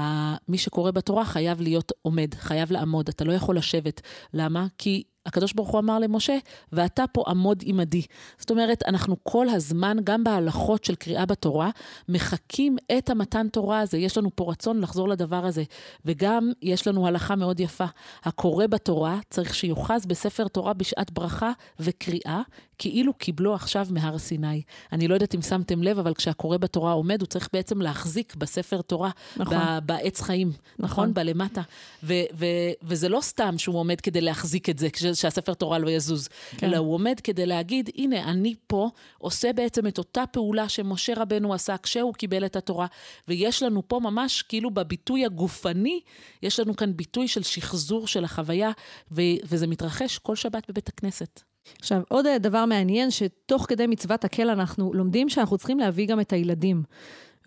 ה, 0.00 0.34
מי 0.48 0.58
שקורא 0.58 0.90
בתורה 0.90 1.24
חייב 1.24 1.60
להיות 1.60 1.92
עומד, 2.02 2.34
חייב 2.34 2.72
לעמוד. 2.72 3.08
אתה 3.08 3.24
לא 3.24 3.32
יכול 3.32 3.56
לשבת. 3.56 4.00
למה? 4.34 4.66
כי 4.78 5.02
הקדוש 5.28 5.52
ברוך 5.52 5.68
הוא 5.68 5.80
אמר 5.80 5.98
למשה, 5.98 6.38
ואתה 6.72 7.04
פה 7.12 7.24
עמוד 7.26 7.62
עמדי. 7.66 8.02
זאת 8.38 8.50
אומרת, 8.50 8.82
אנחנו 8.86 9.16
כל 9.22 9.48
הזמן, 9.48 9.96
גם 10.04 10.24
בהלכות 10.24 10.84
של 10.84 10.94
קריאה 10.94 11.26
בתורה, 11.26 11.70
מחקים 12.08 12.76
את 12.98 13.10
המתן 13.10 13.48
תורה 13.48 13.80
הזה. 13.80 13.98
יש 13.98 14.18
לנו 14.18 14.30
פה 14.34 14.50
רצון 14.50 14.80
לחזור 14.80 15.08
לדבר 15.08 15.46
הזה. 15.46 15.62
וגם 16.04 16.52
יש 16.62 16.86
לנו 16.86 17.06
הלכה 17.06 17.36
מאוד 17.36 17.60
יפה. 17.60 17.84
הקורא 18.24 18.66
בתורה 18.66 19.18
צריך 19.30 19.54
שיוחז 19.54 20.06
בספר 20.06 20.48
תורה 20.48 20.72
בשעת 20.72 21.10
ברכה 21.10 21.52
וקריאה, 21.80 22.42
כאילו 22.78 23.14
קיבלו 23.14 23.54
עכשיו 23.54 23.86
מהר 23.90 24.18
סיני. 24.18 24.62
אני 24.92 25.08
לא 25.08 25.14
יודעת 25.14 25.34
אם 25.34 25.42
שמתם 25.42 25.82
לב, 25.82 25.98
אבל 25.98 26.14
כשהקורא 26.14 26.56
בתורה 26.56 26.92
עומד, 26.92 27.20
הוא 27.20 27.26
צריך 27.26 27.48
בעצם 27.52 27.82
להחזיק 27.82 28.34
בספר 28.34 28.82
תורה, 28.82 29.10
נכון. 29.36 29.58
בעץ 29.86 30.20
חיים, 30.20 30.52
נכון? 30.78 30.88
נכון? 30.88 31.14
בלמטה. 31.14 31.62
ו- 32.02 32.14
ו- 32.34 32.72
וזה 32.82 33.08
לא 33.08 33.20
סתם 33.20 33.58
שהוא 33.58 33.78
עומד 33.78 34.00
כדי 34.00 34.20
להחזיק 34.20 34.68
את 34.68 34.78
זה, 34.78 34.88
שהספר 35.14 35.54
תורה 35.54 35.78
לא 35.78 35.90
יזוז, 35.90 36.28
כן. 36.56 36.66
אלא 36.66 36.76
הוא 36.76 36.94
עומד 36.94 37.20
כדי 37.24 37.46
להגיד, 37.46 37.90
הנה, 37.96 38.30
אני 38.30 38.54
פה 38.66 38.90
עושה 39.18 39.52
בעצם 39.52 39.86
את 39.86 39.98
אותה 39.98 40.24
פעולה 40.26 40.68
שמשה 40.68 41.12
רבנו 41.16 41.54
עשה 41.54 41.76
כשהוא 41.76 42.14
קיבל 42.14 42.46
את 42.46 42.56
התורה, 42.56 42.86
ויש 43.28 43.62
לנו 43.62 43.88
פה 43.88 44.00
ממש, 44.00 44.42
כאילו 44.42 44.70
בביטוי 44.70 45.24
הגופני, 45.24 46.00
יש 46.42 46.60
לנו 46.60 46.76
כאן 46.76 46.96
ביטוי 46.96 47.28
של 47.28 47.42
שחזור 47.42 48.06
של 48.06 48.24
החוויה, 48.24 48.70
ו- 49.10 49.22
וזה 49.44 49.66
מתרחש 49.66 50.18
כל 50.18 50.36
שבת 50.36 50.70
בבית 50.70 50.88
הכנסת. 50.88 51.42
עכשיו, 51.78 52.00
עוד 52.08 52.26
דבר 52.40 52.64
מעניין, 52.64 53.10
שתוך 53.10 53.66
כדי 53.68 53.86
מצוות 53.86 54.24
הקל 54.24 54.50
אנחנו 54.50 54.94
לומדים 54.94 55.28
שאנחנו 55.28 55.58
צריכים 55.58 55.78
להביא 55.78 56.06
גם 56.06 56.20
את 56.20 56.32
הילדים. 56.32 56.82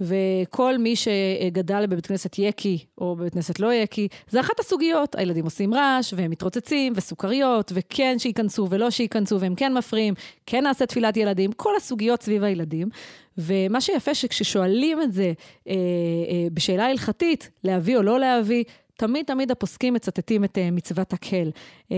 וכל 0.02 0.78
מי 0.78 0.96
שגדל 0.96 1.86
בבית 1.86 2.06
כנסת 2.06 2.40
יקי, 2.40 2.86
או 2.98 3.16
בבית 3.16 3.34
כנסת 3.34 3.60
לא 3.60 3.74
יקי, 3.74 4.08
זה 4.30 4.40
אחת 4.40 4.60
הסוגיות. 4.60 5.16
הילדים 5.16 5.44
עושים 5.46 5.74
רעש, 5.74 6.14
והם 6.18 6.32
מתרוצצים, 6.32 6.94
וסוכריות, 6.96 7.72
וכן 7.76 8.20
שייכנסו 8.20 8.68
ולא 8.70 8.90
שייכנסו, 8.90 9.40
והם 9.40 9.56
כן 9.56 9.74
מפריעים, 9.74 10.14
כן 10.46 10.64
נעשה 10.64 10.86
תפילת 10.86 11.18
ילדים, 11.18 11.52
כל 11.52 11.76
הסוגיות 11.78 12.24
סביב 12.24 12.44
הילדים. 12.44 12.90
ומה 13.38 13.82
שיפה 13.82 14.16
שכששואלים 14.16 15.02
את 15.02 15.14
זה 15.14 15.34
אה, 15.68 15.74
אה, 15.74 16.48
בשאלה 16.54 16.86
הלכתית, 16.86 17.50
להביא 17.64 17.98
או 17.98 18.04
לא 18.04 18.20
להביא, 18.20 18.64
תמיד 19.02 19.26
תמיד 19.26 19.52
הפוסקים 19.52 19.94
מצטטים 19.94 20.44
את 20.44 20.58
uh, 20.58 20.72
מצוות 20.72 21.14
הקל. 21.14 21.50
Uh, 21.90 21.94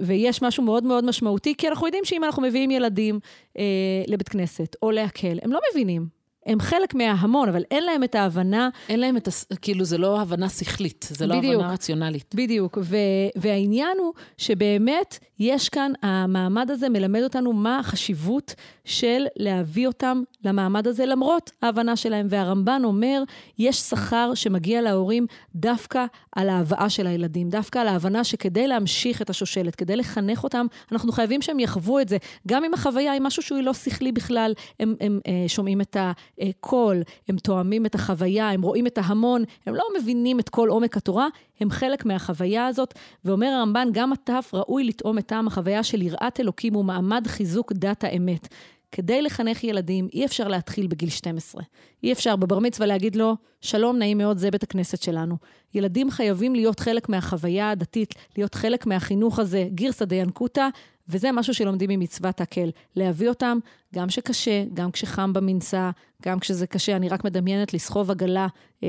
ויש 0.00 0.42
משהו 0.42 0.64
מאוד 0.64 0.84
מאוד 0.84 1.04
משמעותי, 1.04 1.54
כי 1.58 1.68
אנחנו 1.68 1.86
יודעים 1.86 2.04
שאם 2.04 2.24
אנחנו 2.24 2.42
מביאים 2.42 2.70
ילדים 2.70 3.20
uh, 3.52 3.60
לבית 4.06 4.28
כנסת 4.28 4.76
או 4.82 4.90
להקל, 4.90 5.38
הם 5.42 5.52
לא 5.52 5.60
מבינים. 5.70 6.21
הם 6.46 6.60
חלק 6.60 6.94
מההמון, 6.94 7.48
אבל 7.48 7.62
אין 7.70 7.84
להם 7.84 8.04
את 8.04 8.14
ההבנה. 8.14 8.68
אין 8.88 9.00
להם 9.00 9.16
את, 9.16 9.28
ה... 9.28 9.30
כאילו, 9.56 9.84
זה 9.84 9.98
לא 9.98 10.20
הבנה 10.20 10.48
שכלית, 10.48 11.08
זה 11.10 11.26
לא 11.26 11.38
בדיוק, 11.38 11.54
הבנה 11.54 11.72
רציונלית. 11.72 12.34
בדיוק, 12.34 12.78
ו... 12.82 12.96
והעניין 13.36 13.96
הוא 13.98 14.12
שבאמת 14.38 15.18
יש 15.38 15.68
כאן, 15.68 15.92
המעמד 16.02 16.70
הזה 16.70 16.88
מלמד 16.88 17.22
אותנו 17.22 17.52
מה 17.52 17.78
החשיבות 17.78 18.54
של 18.84 19.26
להביא 19.36 19.86
אותם 19.86 20.22
למעמד 20.44 20.86
הזה, 20.86 21.06
למרות 21.06 21.50
ההבנה 21.62 21.96
שלהם. 21.96 22.26
והרמב"ן 22.30 22.82
אומר, 22.84 23.22
יש 23.58 23.76
שכר 23.76 24.34
שמגיע 24.34 24.82
להורים 24.82 25.26
דווקא 25.54 26.04
על 26.32 26.48
ההבאה 26.48 26.90
של 26.90 27.06
הילדים, 27.06 27.50
דווקא 27.50 27.78
על 27.78 27.88
ההבנה 27.88 28.24
שכדי 28.24 28.66
להמשיך 28.66 29.22
את 29.22 29.30
השושלת, 29.30 29.74
כדי 29.74 29.96
לחנך 29.96 30.44
אותם, 30.44 30.66
אנחנו 30.92 31.12
חייבים 31.12 31.42
שהם 31.42 31.60
יחוו 31.60 32.00
את 32.00 32.08
זה. 32.08 32.16
גם 32.48 32.64
אם 32.64 32.74
החוויה 32.74 33.12
היא 33.12 33.20
משהו 33.20 33.42
שהוא 33.42 33.60
לא 33.60 33.74
שכלי 33.74 34.12
בכלל, 34.12 34.52
הם, 34.80 34.88
הם, 34.88 34.96
הם 35.00 35.20
אה, 35.26 35.48
שומעים 35.48 35.80
את 35.80 35.96
הקול, 36.40 37.02
הם 37.28 37.36
תואמים 37.36 37.86
את 37.86 37.94
החוויה, 37.94 38.50
הם 38.50 38.62
רואים 38.62 38.86
את 38.86 38.98
ההמון, 38.98 39.44
הם 39.66 39.74
לא 39.74 39.84
מבינים 40.00 40.40
את 40.40 40.48
כל 40.48 40.68
עומק 40.68 40.96
התורה, 40.96 41.28
הם 41.60 41.70
חלק 41.70 42.04
מהחוויה 42.04 42.66
הזאת. 42.66 42.94
ואומר 43.24 43.46
הרמב"ן, 43.46 43.88
גם 43.92 44.12
הטף 44.12 44.50
ראוי 44.54 44.84
לטעום 44.84 45.18
את 45.18 45.26
טעם 45.26 45.46
החוויה 45.46 45.82
של 45.82 46.02
יראת 46.02 46.40
אלוקים 46.40 46.76
ומעמד 46.76 47.26
חיזוק 47.26 47.72
דת 47.72 48.04
האמת. 48.04 48.48
כדי 48.92 49.22
לחנך 49.22 49.64
ילדים, 49.64 50.08
אי 50.12 50.24
אפשר 50.24 50.48
להתחיל 50.48 50.86
בגיל 50.86 51.08
12. 51.08 51.62
אי 52.02 52.12
אפשר 52.12 52.36
בבר 52.36 52.58
מצווה 52.58 52.86
להגיד 52.86 53.16
לו, 53.16 53.36
שלום, 53.60 53.96
נעים 53.96 54.18
מאוד, 54.18 54.38
זה 54.38 54.50
בית 54.50 54.62
הכנסת 54.62 55.02
שלנו. 55.02 55.36
ילדים 55.74 56.10
חייבים 56.10 56.54
להיות 56.54 56.80
חלק 56.80 57.08
מהחוויה 57.08 57.70
הדתית, 57.70 58.14
להיות 58.36 58.54
חלק 58.54 58.86
מהחינוך 58.86 59.38
הזה, 59.38 59.66
גירסא 59.68 60.04
דיינקותא, 60.04 60.68
וזה 61.08 61.32
משהו 61.32 61.54
שלומדים 61.54 61.90
ממצוות 61.90 62.40
הקל. 62.40 62.70
להביא 62.96 63.28
אותם, 63.28 63.58
גם 63.94 64.08
כשקשה, 64.08 64.64
גם 64.74 64.90
כשחם 64.90 65.32
במנסה, 65.32 65.90
גם 66.22 66.40
כשזה 66.40 66.66
קשה. 66.66 66.96
אני 66.96 67.08
רק 67.08 67.24
מדמיינת 67.24 67.74
לסחוב 67.74 68.10
עגלה 68.10 68.46
אה, 68.84 68.88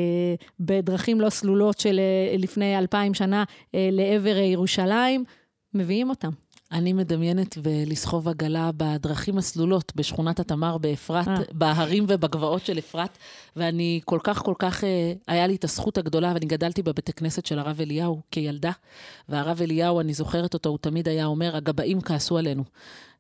בדרכים 0.60 1.22
לא 1.22 1.30
סלולות 1.30 1.80
של 1.80 2.00
אה, 2.00 2.38
לפני 2.38 2.78
אלפיים 2.78 3.14
שנה 3.14 3.44
אה, 3.76 3.90
לעבר 3.92 4.38
אה, 4.38 4.42
ירושלים, 4.42 5.24
מביאים 5.74 6.10
אותם. 6.10 6.30
אני 6.74 6.94
מדמיינת 6.94 7.58
ולסחוב 7.64 8.28
עגלה 8.28 8.70
בדרכים 8.78 9.38
הסלולות 9.38 9.92
בשכונת 9.96 10.40
התמר 10.40 10.78
באפרת, 10.78 11.28
אה. 11.28 11.36
בהרים 11.52 12.06
ובגבעות 12.08 12.66
של 12.66 12.80
אפרת, 12.80 13.18
ואני 13.56 14.02
כל 14.06 14.20
כך, 14.24 14.42
כל 14.42 14.54
כך, 14.60 14.84
אה, 14.84 15.14
היה 15.28 15.48
לי 15.48 15.56
את 15.56 15.64
הזכות 15.64 15.98
הגדולה, 15.98 16.32
ואני 16.34 16.46
גדלתי 16.46 16.84
בבית 16.84 17.10
הכנסת 17.10 17.46
של 17.46 17.60
הרב 17.60 17.82
אליהו 17.82 18.22
כילדה, 18.32 18.72
והרב 19.30 19.62
אליהו, 19.62 20.00
אני 20.00 20.14
זוכרת 20.14 20.54
אותו, 20.54 20.70
הוא 20.70 20.78
תמיד 20.78 21.08
היה 21.08 21.26
אומר, 21.26 21.56
הגבאים 21.56 22.02
כעסו 22.02 22.38
עלינו. 22.38 22.64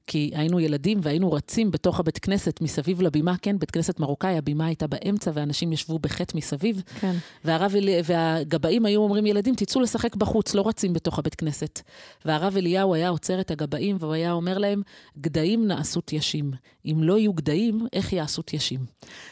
כי 0.07 0.31
היינו 0.35 0.59
ילדים 0.59 0.99
והיינו 1.01 1.31
רצים 1.31 1.71
בתוך 1.71 1.99
הבית 1.99 2.19
כנסת 2.19 2.61
מסביב 2.61 3.01
לבימה, 3.01 3.35
כן, 3.41 3.59
בית 3.59 3.71
כנסת 3.71 3.99
מרוקאי, 3.99 4.37
הבימה 4.37 4.65
הייתה 4.65 4.87
באמצע 4.87 5.31
ואנשים 5.33 5.73
ישבו 5.73 5.99
בחטא 5.99 6.37
מסביב. 6.37 6.81
כן. 6.99 7.15
והרב, 7.45 7.73
והגבאים 8.03 8.85
היו 8.85 9.01
אומרים, 9.01 9.25
ילדים, 9.25 9.55
תצאו 9.55 9.81
לשחק 9.81 10.15
בחוץ, 10.15 10.55
לא 10.55 10.67
רצים 10.67 10.93
בתוך 10.93 11.19
הבית 11.19 11.35
כנסת. 11.35 11.81
והרב 12.25 12.57
אליהו 12.57 12.93
היה 12.93 13.09
עוצר 13.09 13.39
את 13.39 13.51
הגבאים 13.51 13.97
והוא 13.99 14.13
היה 14.13 14.31
אומר 14.31 14.57
להם, 14.57 14.81
גדיים 15.17 15.67
נעשו 15.67 16.01
תיישים. 16.01 16.51
אם 16.85 17.03
לא 17.03 17.17
יהיו 17.17 17.33
גדיים, 17.33 17.87
איך 17.93 18.13
יעשו 18.13 18.41
תיישים? 18.41 18.79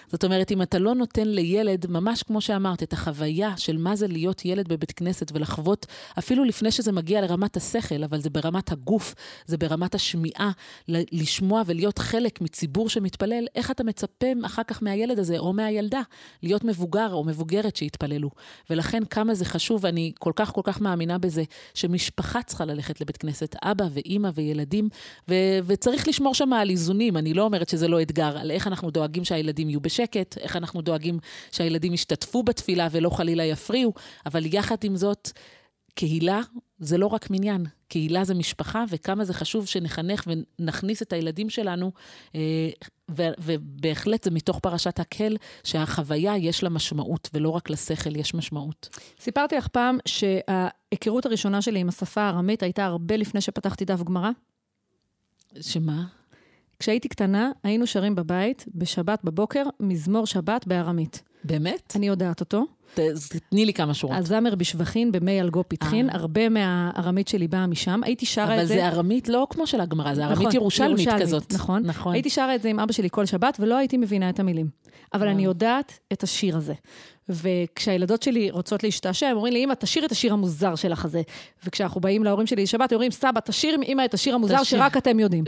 זאת 0.08 0.24
אומרת, 0.24 0.52
אם 0.52 0.62
אתה 0.62 0.80
לא 0.80 0.96
נותן 0.96 1.28
לילד, 1.28 1.86
ממש 1.90 2.24
כמו 2.24 2.42
שאמרת, 2.42 2.84
את 2.84 2.94
החוויה 2.94 3.58
של 3.58 3.78
מה 3.78 3.96
זה 3.96 4.08
להיות 4.08 4.46
ילד 4.46 4.68
בבית 4.68 4.92
כנסת 4.92 5.32
ולחוות, 5.34 5.86
אפילו 6.20 6.44
לפני 6.44 6.72
שזה 6.72 6.92
מגיע 6.92 7.22
לרמת 7.22 7.58
השכל, 7.58 8.04
אבל 8.04 8.22
זה 8.22 8.30
ברמת 8.30 8.72
הגוף, 8.72 9.16
זה 9.46 9.58
ברמת 9.58 9.96
השמיעה, 9.96 10.52
לשמוע 10.88 11.62
ולהיות 11.66 11.98
חלק 11.98 12.42
מציבור 12.42 12.90
שמתפלל, 12.90 13.48
איך 13.56 13.72
אתה 13.72 13.84
מצפה 13.84 14.28
אחר 14.46 14.64
כך 14.64 14.84
מהילד 14.84 15.20
הזה 15.20 15.38
או 15.38 15.54
מהילדה 15.54 16.02
להיות 16.44 16.64
מבוגר 16.64 17.14
או 17.14 17.24
מבוגרת 17.24 17.76
שיתפללו. 17.76 18.30
ולכן 18.70 19.06
כמה 19.06 19.34
זה 19.34 19.46
חשוב, 19.46 19.80
ואני 19.84 20.12
כל 20.20 20.32
כך 20.36 20.54
כל 20.54 20.62
כך 20.64 20.82
מאמינה 20.82 21.18
בזה, 21.18 21.44
שמשפחה 21.74 22.44
צריכה 22.44 22.66
ללכת 22.66 23.02
לבית 23.02 23.18
כנסת, 23.18 23.56
אבא 23.64 23.86
ואימא 23.92 24.30
וילדים, 24.36 24.90
ו- 25.30 25.60
וצריך 25.66 26.08
לשמור 26.08 26.34
שם 26.34 26.54
על 26.54 26.70
איזונים. 26.70 27.18
אני 27.18 27.34
לא 27.34 27.41
אומרת 27.42 27.70
שזה 27.70 27.88
לא 27.88 28.02
אתגר, 28.02 28.38
על 28.38 28.52
איך 28.52 28.68
אנחנו 28.68 28.92
דואגים 28.92 29.26
שהילדים 29.26 29.70
יהיו 29.70 29.82
בשקט, 29.82 30.38
איך 30.38 30.56
אנחנו 30.56 30.82
דואגים 30.82 31.20
שהילדים 31.52 31.94
ישתתפו 31.94 32.44
בתפילה 32.44 32.88
ולא 32.92 33.10
חלילה 33.10 33.44
יפריעו, 33.44 33.94
אבל 34.26 34.54
יחד 34.54 34.84
עם 34.84 34.96
זאת, 34.96 35.32
קהילה 35.96 36.42
זה 36.80 36.98
לא 36.98 37.08
רק 37.08 37.30
מניין, 37.30 37.66
קהילה 37.88 38.24
זה 38.24 38.34
משפחה, 38.34 38.84
וכמה 38.90 39.26
זה 39.26 39.34
חשוב 39.34 39.68
שנחנך 39.68 40.28
ונכניס 40.28 41.02
את 41.02 41.14
הילדים 41.14 41.50
שלנו, 41.50 41.92
אה, 42.36 42.70
ובהחלט 43.40 44.24
זה 44.24 44.32
מתוך 44.32 44.60
פרשת 44.60 45.00
הקהל, 45.00 45.38
שהחוויה 45.64 46.38
יש 46.38 46.64
לה 46.64 46.70
משמעות, 46.70 47.30
ולא 47.34 47.50
רק 47.50 47.70
לשכל 47.70 48.16
יש 48.16 48.34
משמעות. 48.34 48.90
סיפרתי 49.20 49.56
לך 49.56 49.68
פעם 49.68 49.98
שההיכרות 50.06 51.26
הראשונה 51.26 51.62
שלי 51.62 51.80
עם 51.80 51.90
השפה 51.90 52.22
הארמית 52.22 52.64
הייתה 52.64 52.86
הרבה 52.86 53.18
לפני 53.18 53.42
שפתחתי 53.42 53.86
דף 53.86 54.04
גמרא. 54.04 54.30
שמה? 55.62 56.21
כשהייתי 56.82 57.10
קטנה, 57.10 57.52
היינו 57.64 57.88
שרים 57.88 58.16
בבית, 58.16 58.66
בשבת 58.76 59.20
בבוקר, 59.24 59.64
מזמור 59.80 60.26
שבת 60.26 60.68
בארמית. 60.68 61.24
באמת? 61.44 61.94
אני 61.96 62.08
יודעת 62.08 62.40
אותו. 62.40 62.66
תני 63.50 63.66
לי 63.66 63.74
כמה 63.74 63.94
שורות. 63.94 64.18
הזמר 64.18 64.56
בשבחין 64.56 65.12
במי 65.12 65.42
אלגו 65.42 65.64
פיתחין, 65.68 66.10
אה. 66.10 66.16
הרבה 66.16 66.50
מהארמית 66.50 67.28
שלי 67.28 67.48
באה 67.48 67.68
משם. 67.68 68.02
הייתי 68.04 68.26
שרה 68.26 68.62
את 68.62 68.68
זה... 68.68 68.74
אבל 68.74 68.82
זה 68.82 68.88
ארמית 68.88 69.30
לא 69.30 69.48
כמו 69.50 69.68
של 69.68 69.82
הגמרא, 69.82 70.14
זה 70.14 70.24
ארמית 70.26 70.40
נכון, 70.40 70.56
ירושלמית 70.56 71.10
כזאת. 71.20 71.54
נכון, 71.54 71.84
נכון. 71.86 72.14
הייתי 72.14 72.30
שרה 72.30 72.56
את 72.56 72.62
זה 72.62 72.70
עם 72.70 72.80
אבא 72.80 72.92
שלי 72.92 73.10
כל 73.12 73.26
שבת, 73.26 73.58
ולא 73.60 73.76
הייתי 73.78 73.98
מבינה 73.98 74.30
את 74.30 74.40
המילים. 74.40 74.68
אבל 75.14 75.28
אני 75.28 75.44
יודעת 75.44 76.00
את 76.14 76.24
השיר 76.24 76.58
הזה. 76.58 76.74
וכשהילדות 77.30 78.24
שלי 78.24 78.52
רוצות 78.52 78.84
להשתעשע, 78.84 79.28
הם 79.28 79.36
אומרים 79.36 79.54
לי, 79.54 79.64
אמא, 79.64 79.74
תשאיר 79.74 80.06
את 80.06 80.12
השיר 80.12 80.34
המוזר 80.34 80.76
שלך 80.76 81.06
הזה. 81.06 81.22
וכשאנחנו 81.66 82.02
באים 82.02 82.24
להורים 82.24 82.48
שלי 82.48 82.64
לשבת, 82.64 82.92
הם 82.92 82.96
אומרים, 82.96 83.12
סבא, 83.12 83.40
תשאיר 83.40 83.74
עם 83.74 83.82
אמא 83.84 84.06
את 84.06 84.14
השיר 84.14 84.36
המוזר 84.36 84.62
תשאיר. 84.62 84.82
שרק 84.82 84.98
אתם 84.98 85.20
יודעים. 85.20 85.44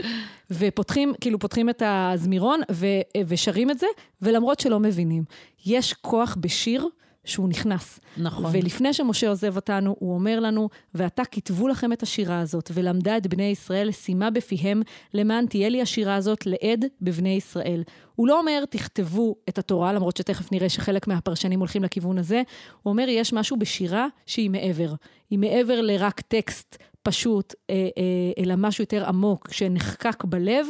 ופותחים, 0.50 1.12
כאילו, 1.20 1.38
פותחים 1.38 1.70
את 1.70 1.82
הזמירון 1.86 2.60
ו- 2.72 2.86
ושרים 3.26 3.70
את 3.70 3.78
זה, 3.78 3.86
ולמרות 4.22 4.60
שלא 4.60 4.80
מבינים. 4.80 5.24
יש 5.66 5.92
כוח 5.92 6.36
בשיר. 6.40 6.88
שהוא 7.24 7.48
נכנס. 7.48 8.00
נכון. 8.16 8.50
ולפני 8.52 8.92
שמשה 8.92 9.28
עוזב 9.28 9.56
אותנו, 9.56 9.96
הוא 9.98 10.14
אומר 10.14 10.40
לנו, 10.40 10.68
ועתה 10.94 11.24
כתבו 11.24 11.68
לכם 11.68 11.92
את 11.92 12.02
השירה 12.02 12.40
הזאת, 12.40 12.70
ולמדה 12.74 13.16
את 13.16 13.26
בני 13.26 13.42
ישראל 13.42 13.92
שימה 13.92 14.30
בפיהם, 14.30 14.82
למען 15.14 15.46
תהיה 15.46 15.68
לי 15.68 15.82
השירה 15.82 16.14
הזאת 16.14 16.46
לעד 16.46 16.84
בבני 17.00 17.36
ישראל. 17.36 17.82
הוא 18.14 18.28
לא 18.28 18.40
אומר, 18.40 18.64
תכתבו 18.70 19.36
את 19.48 19.58
התורה, 19.58 19.92
למרות 19.92 20.16
שתכף 20.16 20.52
נראה 20.52 20.68
שחלק 20.68 21.06
מהפרשנים 21.06 21.58
הולכים 21.58 21.84
לכיוון 21.84 22.18
הזה, 22.18 22.42
הוא 22.82 22.90
אומר, 22.90 23.08
יש 23.08 23.32
משהו 23.32 23.56
בשירה 23.56 24.06
שהיא 24.26 24.50
מעבר. 24.50 24.94
היא 25.30 25.38
מעבר 25.38 25.80
לרק 25.80 26.20
טקסט 26.20 26.76
פשוט, 27.02 27.54
אה, 27.70 27.74
אה, 27.74 28.42
אלא 28.44 28.54
משהו 28.56 28.82
יותר 28.82 29.08
עמוק, 29.08 29.48
שנחקק 29.52 30.24
בלב, 30.24 30.66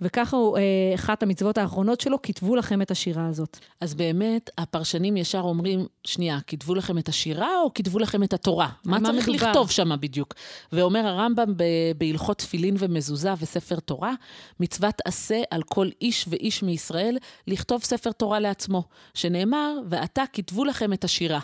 וככה 0.00 0.36
הוא, 0.36 0.58
אה, 0.58 0.62
אחת 0.94 1.22
המצוות 1.22 1.58
האחרונות 1.58 2.00
שלו, 2.00 2.22
כתבו 2.22 2.56
לכם 2.56 2.82
את 2.82 2.90
השירה 2.90 3.26
הזאת. 3.26 3.58
אז 3.80 3.94
באמת, 3.94 4.50
הפרשנים 4.58 5.16
ישר 5.16 5.40
אומרים, 5.40 5.86
שנייה, 6.04 6.38
כתבו 6.46 6.74
לכם 6.74 6.98
את 6.98 7.08
השירה 7.08 7.60
או 7.64 7.74
כתבו 7.74 7.98
לכם 7.98 8.22
את 8.22 8.32
התורה? 8.32 8.68
מה, 8.84 8.98
מה 8.98 9.08
צריך 9.08 9.28
מדובר? 9.28 9.46
לכתוב 9.48 9.70
שם 9.70 9.90
בדיוק? 10.00 10.34
ואומר 10.72 11.06
הרמב"ם 11.06 11.54
בהלכות 11.98 12.38
תפילין 12.38 12.76
ומזוזה 12.78 13.32
וספר 13.40 13.80
תורה, 13.80 14.14
מצוות 14.60 14.94
עשה 15.04 15.42
על 15.50 15.62
כל 15.62 15.88
איש 16.00 16.24
ואיש 16.28 16.62
מישראל 16.62 17.18
לכתוב 17.46 17.82
ספר 17.82 18.12
תורה 18.12 18.40
לעצמו, 18.40 18.82
שנאמר, 19.14 19.78
ועתה 19.88 20.24
כתבו 20.32 20.64
לכם 20.64 20.92
את 20.92 21.04
השירה. 21.04 21.40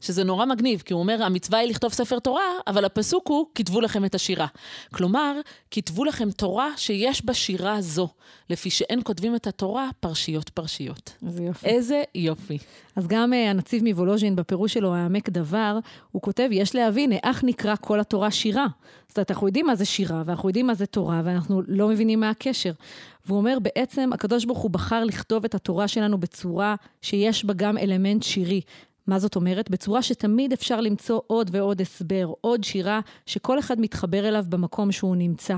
שזה 0.00 0.24
נורא 0.24 0.46
מגניב, 0.46 0.82
כי 0.84 0.92
הוא 0.92 1.00
אומר, 1.00 1.22
המצווה 1.22 1.58
היא 1.58 1.70
לכתוב 1.70 1.92
ספר 1.92 2.18
תורה, 2.18 2.44
אבל 2.66 2.84
הפסוק 2.84 3.28
הוא, 3.28 3.46
כתבו 3.54 3.80
לכם 3.80 4.04
את 4.04 4.14
השירה. 4.14 4.46
כלומר, 4.94 5.40
כתבו 5.70 6.04
לכם 6.04 6.30
תורה 6.30 6.70
שיש 6.76 7.24
בה 7.24 7.34
שירה 7.34 7.80
זו, 7.94 8.08
לפי 8.50 8.70
שאין 8.70 9.00
כותבים 9.04 9.36
את 9.36 9.46
התורה 9.46 9.90
פרשיות 10.00 10.48
פרשיות. 10.48 11.12
איזה 11.26 11.42
יופי. 11.42 11.66
איזה 11.66 12.02
יופי. 12.14 12.58
אז 12.96 13.06
גם 13.06 13.32
uh, 13.32 13.36
הנציב 13.36 13.84
מוולוז'ין, 13.84 14.36
בפירוש 14.36 14.72
שלו, 14.72 14.94
העמק 14.94 15.28
דבר, 15.28 15.78
הוא 16.12 16.22
כותב, 16.22 16.48
יש 16.52 16.74
להבין, 16.74 17.12
איך 17.12 17.44
נקרא 17.44 17.74
כל 17.80 18.00
התורה 18.00 18.30
שירה. 18.30 18.66
זאת 19.08 19.18
אומרת, 19.18 19.30
אנחנו 19.30 19.46
יודעים 19.46 19.66
מה 19.66 19.74
זה 19.74 19.84
שירה, 19.84 20.22
ואנחנו 20.26 20.48
יודעים 20.48 20.66
מה 20.66 20.74
זה 20.74 20.86
תורה, 20.86 21.22
ואנחנו 21.24 21.62
לא 21.68 21.88
מבינים 21.88 22.20
מה 22.20 22.30
הקשר. 22.30 22.72
והוא 23.26 23.38
אומר, 23.38 23.58
בעצם, 23.62 24.10
הקדוש 24.12 24.44
ברוך 24.44 24.58
הוא 24.58 24.70
בחר 24.70 25.04
לכתוב 25.04 25.44
את 25.44 25.54
התורה 25.54 25.88
שלנו 25.88 26.18
בצורה 26.18 26.74
שיש 27.02 27.44
בה 27.44 27.54
גם 27.54 27.78
אלמנט 27.78 28.22
שירי. 28.22 28.60
מה 29.06 29.18
זאת 29.18 29.36
אומרת? 29.36 29.70
בצורה 29.70 30.02
שתמיד 30.02 30.52
אפשר 30.52 30.80
למצוא 30.80 31.20
עוד 31.26 31.50
ועוד 31.52 31.80
הסבר, 31.80 32.32
עוד 32.40 32.64
שירה 32.64 33.00
שכל 33.26 33.58
אחד 33.58 33.80
מתחבר 33.80 34.28
אליו 34.28 34.44
במקום 34.48 34.92
שהוא 34.92 35.16
נמצא. 35.16 35.56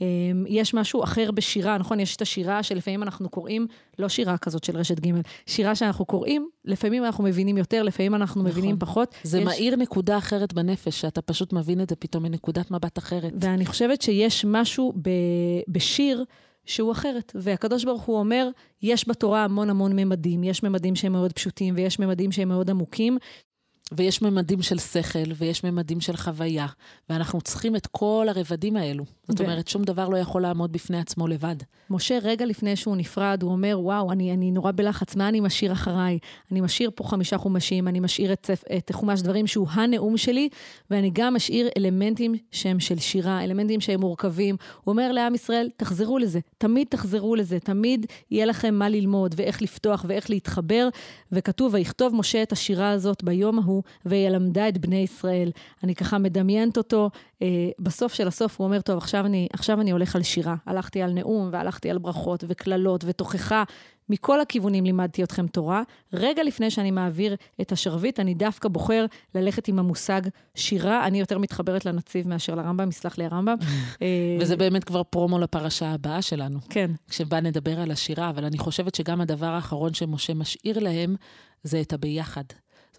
אמ, 0.00 0.44
יש 0.48 0.74
משהו 0.74 1.04
אחר 1.04 1.30
בשירה, 1.30 1.78
נכון? 1.78 2.00
יש 2.00 2.16
את 2.16 2.22
השירה 2.22 2.62
שלפעמים 2.62 3.02
אנחנו 3.02 3.28
קוראים, 3.28 3.66
לא 3.98 4.08
שירה 4.08 4.38
כזאת 4.38 4.64
של 4.64 4.76
רשת 4.76 5.00
ג', 5.00 5.10
שירה 5.46 5.74
שאנחנו 5.74 6.04
קוראים, 6.04 6.48
לפעמים 6.64 7.04
אנחנו 7.04 7.24
מבינים 7.24 7.58
יותר, 7.58 7.82
לפעמים 7.82 8.14
אנחנו 8.14 8.42
נכון. 8.42 8.52
מבינים 8.52 8.78
פחות. 8.78 9.14
זה 9.22 9.38
יש... 9.38 9.44
מאיר 9.44 9.76
נקודה 9.76 10.18
אחרת 10.18 10.52
בנפש, 10.52 11.00
שאתה 11.00 11.22
פשוט 11.22 11.52
מבין 11.52 11.80
את 11.80 11.88
זה 11.88 11.96
פתאום 11.96 12.22
מנקודת 12.22 12.70
מבט 12.70 12.98
אחרת. 12.98 13.32
ואני 13.40 13.66
חושבת 13.66 14.02
שיש 14.02 14.44
משהו 14.48 14.92
ב... 15.02 15.10
בשיר, 15.68 16.24
שהוא 16.66 16.92
אחרת. 16.92 17.32
והקדוש 17.34 17.84
ברוך 17.84 18.02
הוא 18.02 18.18
אומר, 18.18 18.48
יש 18.82 19.08
בתורה 19.08 19.44
המון 19.44 19.70
המון 19.70 19.96
ממדים, 19.96 20.44
יש 20.44 20.62
ממדים 20.62 20.96
שהם 20.96 21.12
מאוד 21.12 21.32
פשוטים 21.32 21.74
ויש 21.76 21.98
ממדים 21.98 22.32
שהם 22.32 22.48
מאוד 22.48 22.70
עמוקים, 22.70 23.18
ויש 23.92 24.22
ממדים 24.22 24.62
של 24.62 24.78
שכל, 24.78 25.32
ויש 25.36 25.64
ממדים 25.64 26.00
של 26.00 26.16
חוויה, 26.16 26.66
ואנחנו 27.10 27.40
צריכים 27.40 27.76
את 27.76 27.86
כל 27.86 28.26
הרבדים 28.28 28.76
האלו. 28.76 29.04
זאת 29.28 29.40
ו... 29.40 29.44
אומרת, 29.44 29.68
שום 29.68 29.84
דבר 29.84 30.08
לא 30.08 30.16
יכול 30.16 30.42
לעמוד 30.42 30.72
בפני 30.72 30.98
עצמו 30.98 31.28
לבד. 31.28 31.56
משה, 31.90 32.18
רגע 32.22 32.46
לפני 32.46 32.76
שהוא 32.76 32.96
נפרד, 32.96 33.42
הוא 33.42 33.52
אומר, 33.52 33.78
וואו, 33.80 34.12
אני, 34.12 34.32
אני 34.32 34.50
נורא 34.50 34.72
בלחץ, 34.72 35.16
מה 35.16 35.28
אני 35.28 35.40
משאיר 35.40 35.72
אחריי? 35.72 36.18
אני 36.52 36.60
משאיר 36.60 36.90
פה 36.94 37.04
חמישה 37.04 37.38
חומשים, 37.38 37.88
אני 37.88 38.00
משאיר 38.00 38.32
את, 38.32 38.50
את 38.76 38.90
חומש 38.92 39.20
דברים 39.20 39.46
שהוא 39.46 39.66
הנאום 39.70 40.16
שלי, 40.16 40.48
ואני 40.90 41.10
גם 41.12 41.34
משאיר 41.34 41.68
אלמנטים 41.76 42.34
שהם 42.50 42.80
של 42.80 42.98
שירה, 42.98 43.44
אלמנטים 43.44 43.80
שהם 43.80 44.00
מורכבים. 44.00 44.56
הוא 44.84 44.92
אומר 44.92 45.12
לעם 45.12 45.34
ישראל, 45.34 45.68
תחזרו 45.76 46.18
לזה, 46.18 46.40
תמיד 46.58 46.86
תחזרו 46.90 47.34
לזה, 47.34 47.60
תמיד 47.60 48.06
יהיה 48.30 48.46
לכם 48.46 48.74
מה 48.74 48.88
ללמוד, 48.88 49.34
ואיך 49.38 49.62
לפתוח, 49.62 50.04
ואיך 50.08 50.30
להתחבר. 50.30 50.88
וכתוב, 51.32 51.74
ויכתוב 51.74 52.14
משה 52.14 52.42
את 52.42 52.52
השירה 52.52 52.90
הזאת 52.90 53.24
ביום 53.24 53.58
ההוא. 53.58 53.79
וילמדה 54.06 54.68
את 54.68 54.78
בני 54.78 54.96
ישראל. 54.96 55.50
אני 55.84 55.94
ככה 55.94 56.18
מדמיינת 56.18 56.76
אותו, 56.76 57.10
אה, 57.42 57.48
בסוף 57.78 58.14
של 58.14 58.28
הסוף 58.28 58.60
הוא 58.60 58.66
אומר, 58.66 58.80
טוב, 58.80 58.98
עכשיו 58.98 59.26
אני, 59.26 59.48
עכשיו 59.52 59.80
אני 59.80 59.90
הולך 59.90 60.16
על 60.16 60.22
שירה. 60.22 60.54
הלכתי 60.66 61.02
על 61.02 61.12
נאום 61.12 61.48
והלכתי 61.52 61.90
על 61.90 61.98
ברכות 61.98 62.44
וקללות 62.48 63.04
ותוכחה. 63.06 63.64
מכל 64.10 64.40
הכיוונים 64.40 64.84
לימדתי 64.84 65.22
אתכם 65.22 65.46
תורה. 65.46 65.82
רגע 66.12 66.42
לפני 66.42 66.70
שאני 66.70 66.90
מעביר 66.90 67.36
את 67.60 67.72
השרביט, 67.72 68.20
אני 68.20 68.34
דווקא 68.34 68.68
בוחר 68.68 69.06
ללכת 69.34 69.68
עם 69.68 69.78
המושג 69.78 70.20
שירה. 70.54 71.06
אני 71.06 71.20
יותר 71.20 71.38
מתחברת 71.38 71.84
לנציב 71.84 72.28
מאשר 72.28 72.54
לרמב"ם, 72.54 72.88
יסלח 72.88 73.18
לי 73.18 73.24
הרמב"ם. 73.24 73.56
אה, 74.02 74.06
וזה 74.40 74.56
באמת 74.56 74.84
כבר 74.84 75.02
פרומו 75.02 75.38
לפרשה 75.38 75.90
הבאה 75.90 76.22
שלנו. 76.22 76.58
כן. 76.70 76.90
כשבה 77.08 77.40
נדבר 77.40 77.80
על 77.80 77.90
השירה, 77.90 78.30
אבל 78.30 78.44
אני 78.44 78.58
חושבת 78.58 78.94
שגם 78.94 79.20
הדבר 79.20 79.46
האחרון 79.46 79.94
שמשה 79.94 80.34
משאיר 80.34 80.78
להם, 80.78 81.16
זה 81.62 81.80
את 81.80 81.92
הביחד. 81.92 82.44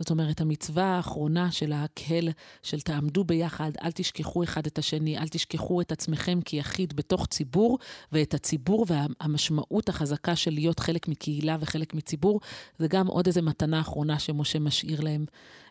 זאת 0.01 0.09
אומרת, 0.09 0.41
המצווה 0.41 0.83
האחרונה 0.83 1.51
של 1.51 1.71
ההקהל, 1.71 2.29
של 2.63 2.81
תעמדו 2.81 3.23
ביחד, 3.23 3.71
אל 3.83 3.91
תשכחו 3.91 4.43
אחד 4.43 4.65
את 4.65 4.77
השני, 4.77 5.17
אל 5.17 5.27
תשכחו 5.27 5.81
את 5.81 5.91
עצמכם 5.91 6.39
כיחיד 6.45 6.95
בתוך 6.95 7.25
ציבור, 7.27 7.79
ואת 8.11 8.33
הציבור 8.33 8.85
והמשמעות 8.87 9.89
החזקה 9.89 10.35
של 10.35 10.51
להיות 10.51 10.79
חלק 10.79 11.07
מקהילה 11.07 11.57
וחלק 11.59 11.93
מציבור, 11.93 12.39
זה 12.79 12.87
גם 12.87 13.07
עוד 13.07 13.27
איזו 13.27 13.41
מתנה 13.41 13.79
אחרונה 13.79 14.19
שמשה 14.19 14.59
משאיר 14.59 15.01
להם 15.01 15.25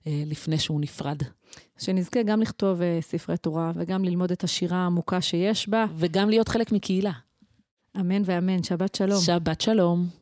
אה, 0.07 0.23
לפני 0.27 0.59
שהוא 0.59 0.81
נפרד. 0.81 1.23
שנזכה 1.79 2.23
גם 2.23 2.41
לכתוב 2.41 2.83
אה, 2.83 2.99
ספרי 3.01 3.37
תורה 3.37 3.73
וגם 3.75 4.05
ללמוד 4.05 4.33
את 4.33 4.45
השירה 4.45 4.79
העמוקה 4.79 5.21
שיש 5.21 5.69
בה. 5.69 5.87
וגם 5.97 6.31
להיות 6.31 6.49
חלק 6.49 6.73
מקהילה. 6.73 7.13
אמן 7.97 8.23
ואמן, 8.25 8.63
שבת 8.63 8.95
שלום. 8.95 9.21
שבת 9.21 9.61
שלום. 9.61 10.20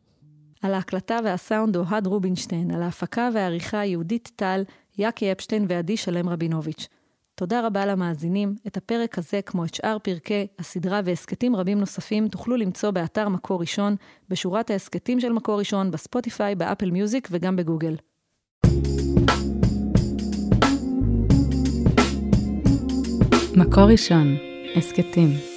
על 0.62 0.74
ההקלטה 0.74 1.18
והסאונד 1.24 1.76
אוהד 1.76 2.06
רובינשטיין, 2.06 2.70
על 2.70 2.82
ההפקה 2.82 3.28
והעריכה 3.34 3.84
יהודית 3.84 4.32
טל, 4.36 4.62
יאקי 4.98 5.32
אפשטיין 5.32 5.66
ועדי 5.68 5.96
שלם 5.96 6.28
רבינוביץ'. 6.28 6.88
תודה 7.34 7.66
רבה 7.66 7.86
למאזינים. 7.86 8.54
את 8.66 8.76
הפרק 8.76 9.18
הזה, 9.18 9.42
כמו 9.42 9.64
את 9.64 9.74
שאר 9.74 9.96
פרקי 10.02 10.46
הסדרה 10.58 11.00
והסכתים 11.04 11.56
רבים 11.56 11.78
נוספים, 11.80 12.28
תוכלו 12.28 12.56
למצוא 12.56 12.90
באתר 12.90 13.28
מקור 13.28 13.60
ראשון, 13.60 13.96
בשורת 14.28 14.70
ההסכתים 14.70 15.20
של 15.20 15.32
מקור 15.32 15.58
ראשון, 15.58 15.90
בספוטיפיי, 15.90 16.54
באפל 16.54 16.90
מיוזיק 16.90 17.28
וגם 17.30 17.56
בגוגל. 17.56 17.96
מקור 23.56 23.84
ראשון, 23.84 24.36
הסכתים. 24.76 25.47